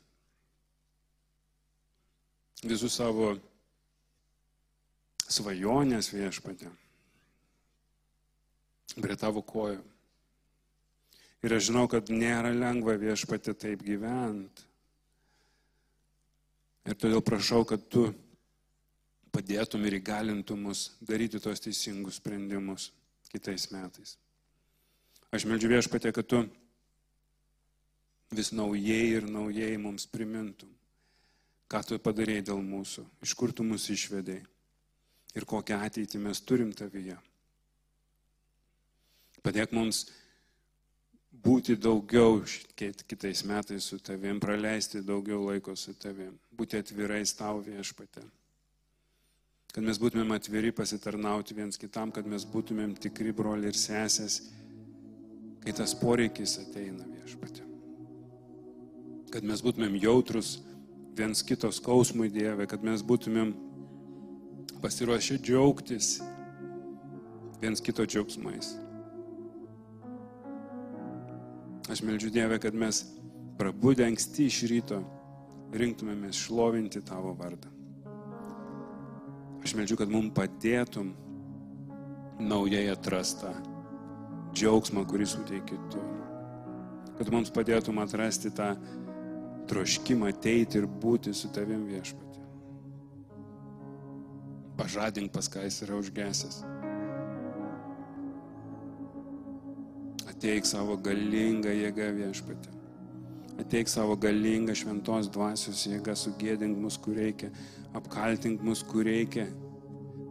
visus 2.63 2.95
savo 2.95 3.35
svajonės 5.27 6.11
viešpatė 6.13 6.71
prie 8.97 9.17
tavo 9.19 9.43
kojų. 9.45 9.83
Ir 11.45 11.53
aš 11.53 11.67
žinau, 11.69 11.85
kad 11.91 12.09
nėra 12.09 12.49
lengva 12.55 12.95
viešpatė 12.97 13.53
taip 13.53 13.83
gyventi. 13.85 14.63
Ir 16.87 16.97
todėl 16.97 17.21
prašau, 17.21 17.61
kad 17.67 17.83
tu 17.91 18.07
padėtum 19.35 19.83
ir 19.85 19.99
įgalintum 19.99 20.63
mus 20.65 20.87
daryti 21.03 21.41
tos 21.43 21.61
teisingus 21.61 22.17
sprendimus 22.17 22.89
kitais 23.29 23.67
metais. 23.69 24.15
Aš 25.29 25.45
meldžiu 25.45 25.69
viešpatė, 25.75 26.15
kad 26.15 26.25
tu 26.25 26.41
vis 28.33 28.49
naujai 28.55 29.19
ir 29.19 29.27
naujai 29.29 29.75
mums 29.77 30.07
primintum, 30.09 30.71
ką 31.69 31.83
tu 31.85 31.99
padarėjai 32.01 32.47
dėl 32.49 32.63
mūsų, 32.63 33.05
iš 33.27 33.35
kur 33.37 33.53
tu 33.53 33.67
mus 33.67 33.91
išvedėjai 33.93 34.47
ir 35.37 35.45
kokią 35.45 35.79
ateitį 35.87 36.21
mes 36.25 36.41
turim 36.41 36.73
tavyje. 36.75 37.17
Padėk 39.45 39.71
mums 39.77 40.07
būti 41.45 41.77
daugiau 41.77 42.41
kitais 42.75 43.45
metais 43.47 43.85
su 43.85 44.01
tavim, 44.01 44.41
praleisti 44.43 45.05
daugiau 45.05 45.45
laiko 45.45 45.77
su 45.77 45.93
tavim, 45.93 46.33
būti 46.57 46.81
atvirais 46.81 47.37
tau 47.37 47.61
viešpatė 47.63 48.25
kad 49.77 49.85
mes 49.85 49.99
būtumėm 50.01 50.31
atviri 50.33 50.71
pasitarnauti 50.73 51.53
viens 51.53 51.77
kitam, 51.77 52.09
kad 52.09 52.25
mes 52.25 52.47
būtumėm 52.49 52.95
tikri 52.97 53.29
broliai 53.29 53.69
ir 53.69 53.77
sesės, 53.77 54.39
kai 55.61 55.73
tas 55.77 55.93
poreikis 55.99 56.55
ateina 56.63 57.05
viešpatė. 57.05 57.61
Kad 59.35 59.45
mes 59.45 59.61
būtumėm 59.61 59.99
jautrus 60.01 60.55
viens 61.13 61.45
kitos 61.45 61.77
skausmui 61.77 62.31
Dieve, 62.33 62.65
kad 62.65 62.81
mes 62.81 63.03
būtumėm 63.05 63.53
pasiruošę 64.81 65.37
džiaugtis 65.41 66.17
viens 67.61 67.81
kito 67.81 68.05
džiaugsmais. 68.05 68.75
Aš 71.87 72.03
meldžiu 72.03 72.29
Dievę, 72.29 72.59
kad 72.59 72.75
mes 72.75 73.05
prabudę 73.57 74.05
anksti 74.05 74.49
iš 74.51 74.59
ryto 74.69 74.99
rinktumėmės 75.73 76.43
šlovinti 76.45 77.01
tavo 77.07 77.31
vardą. 77.37 77.71
Aš 79.63 79.73
meldžiu, 79.75 79.97
kad 79.99 80.11
mums 80.11 80.35
padėtum 80.35 81.13
naujai 82.39 82.85
atrastą 82.91 83.55
džiaugsmą, 84.53 85.03
kurį 85.09 85.27
suteiki 85.31 85.79
tu. 85.91 86.03
Kad 87.17 87.33
mums 87.33 87.51
padėtum 87.53 88.03
atrasti 88.03 88.51
tą 88.53 88.75
troškimą 89.67 90.29
ateiti 90.31 90.79
ir 90.79 90.87
būti 90.87 91.33
su 91.35 91.49
tavim 91.55 91.87
viešpatė. 91.89 92.26
Pažadink 94.77 95.33
pas 95.33 95.47
ką 95.49 95.63
jis 95.65 95.81
yra 95.87 95.97
užgesęs. 95.97 96.61
Ateik 100.29 100.67
savo 100.69 100.97
galingą 101.01 101.73
jėgą 101.73 102.11
viešpatė. 102.19 102.73
Ateik 103.57 103.89
savo 103.89 104.13
galingą 104.21 104.75
šventos 104.77 105.31
dvasios 105.33 105.81
jėgą, 105.89 106.13
sugėdink 106.13 106.77
mus, 106.77 106.99
kur 107.01 107.17
reikia, 107.17 107.49
apkaltink 107.97 108.61
mus, 108.61 108.83
kur 108.85 109.07
reikia, 109.09 109.47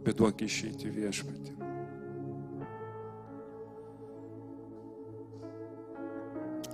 bet 0.05 0.15
duok 0.15 0.45
išeiti 0.47 0.93
viešpatį. 0.95 1.57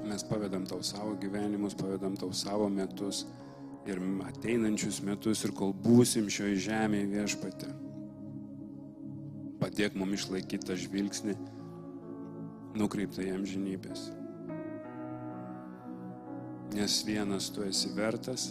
Mes 0.06 0.26
pavedam 0.30 0.68
tau 0.70 0.84
savo 0.86 1.16
gyvenimus, 1.18 1.74
pavedam 1.80 2.14
tau 2.20 2.30
savo 2.38 2.70
metus 2.70 3.24
ir 3.90 4.00
ateinančius 4.28 5.02
metus 5.04 5.44
ir 5.44 5.54
kol 5.56 5.74
būsim 5.86 6.30
šioje 6.32 6.60
žemėje 6.68 7.10
viešpatė. 7.12 7.72
Padėk 9.60 9.96
mums 10.00 10.22
išlaikyti 10.22 10.68
tą 10.68 10.78
žvilgsnį 10.80 11.36
nukreiptą 12.80 13.26
jam 13.26 13.46
žinybės. 13.48 14.10
Nes 16.74 17.04
vienas 17.06 17.52
tu 17.54 17.64
esi 17.68 17.92
vertas, 17.94 18.48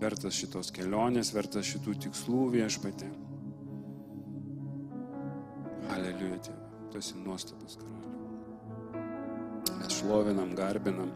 vertas 0.00 0.36
šitos 0.38 0.70
kelionės, 0.74 1.32
vertas 1.34 1.66
šitų 1.66 1.96
tikslų 2.06 2.44
viešpatė. 2.54 3.10
Aleliuja, 5.94 6.38
Tėve, 6.46 6.70
tu 6.92 7.00
esi 7.00 7.18
nuostabus 7.18 7.76
karaliu. 7.80 9.02
Mes 9.80 9.98
šlovinam, 9.98 10.54
garbinam 10.56 11.10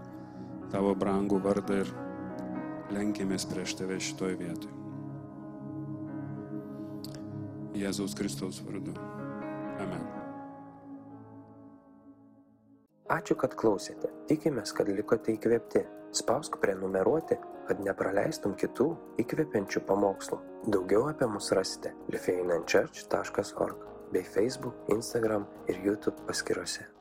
tavo 0.72 0.92
brangų 0.98 1.38
vardą 1.44 1.80
ir 1.84 1.94
lenkėmės 2.94 3.46
prieš 3.48 3.76
tave 3.80 3.98
šitoj 4.02 4.36
vietoj. 4.40 4.72
Jėzaus 7.78 8.16
Kristaus 8.18 8.58
vardu. 8.66 8.94
Amen. 9.78 10.02
Ačiū, 13.08 13.38
kad 13.40 13.54
klausėte. 13.56 14.10
Tikimės, 14.28 14.74
kad 14.76 14.90
likote 14.92 15.32
įkvėpti. 15.36 15.84
Spausk 16.18 16.58
prenumeruoti, 16.60 17.36
kad 17.68 17.80
nepraleistum 17.84 18.56
kitų 18.58 18.88
įkvepiančių 19.22 19.84
pamokslų. 19.88 20.40
Daugiau 20.72 21.06
apie 21.12 21.28
mus 21.30 21.52
rasite 21.56 21.94
lifeinanchurch.org 22.12 23.88
bei 24.12 24.24
Facebook, 24.24 24.84
Instagram 24.92 25.46
ir 25.68 25.82
YouTube 25.84 26.24
paskyrose. 26.28 26.97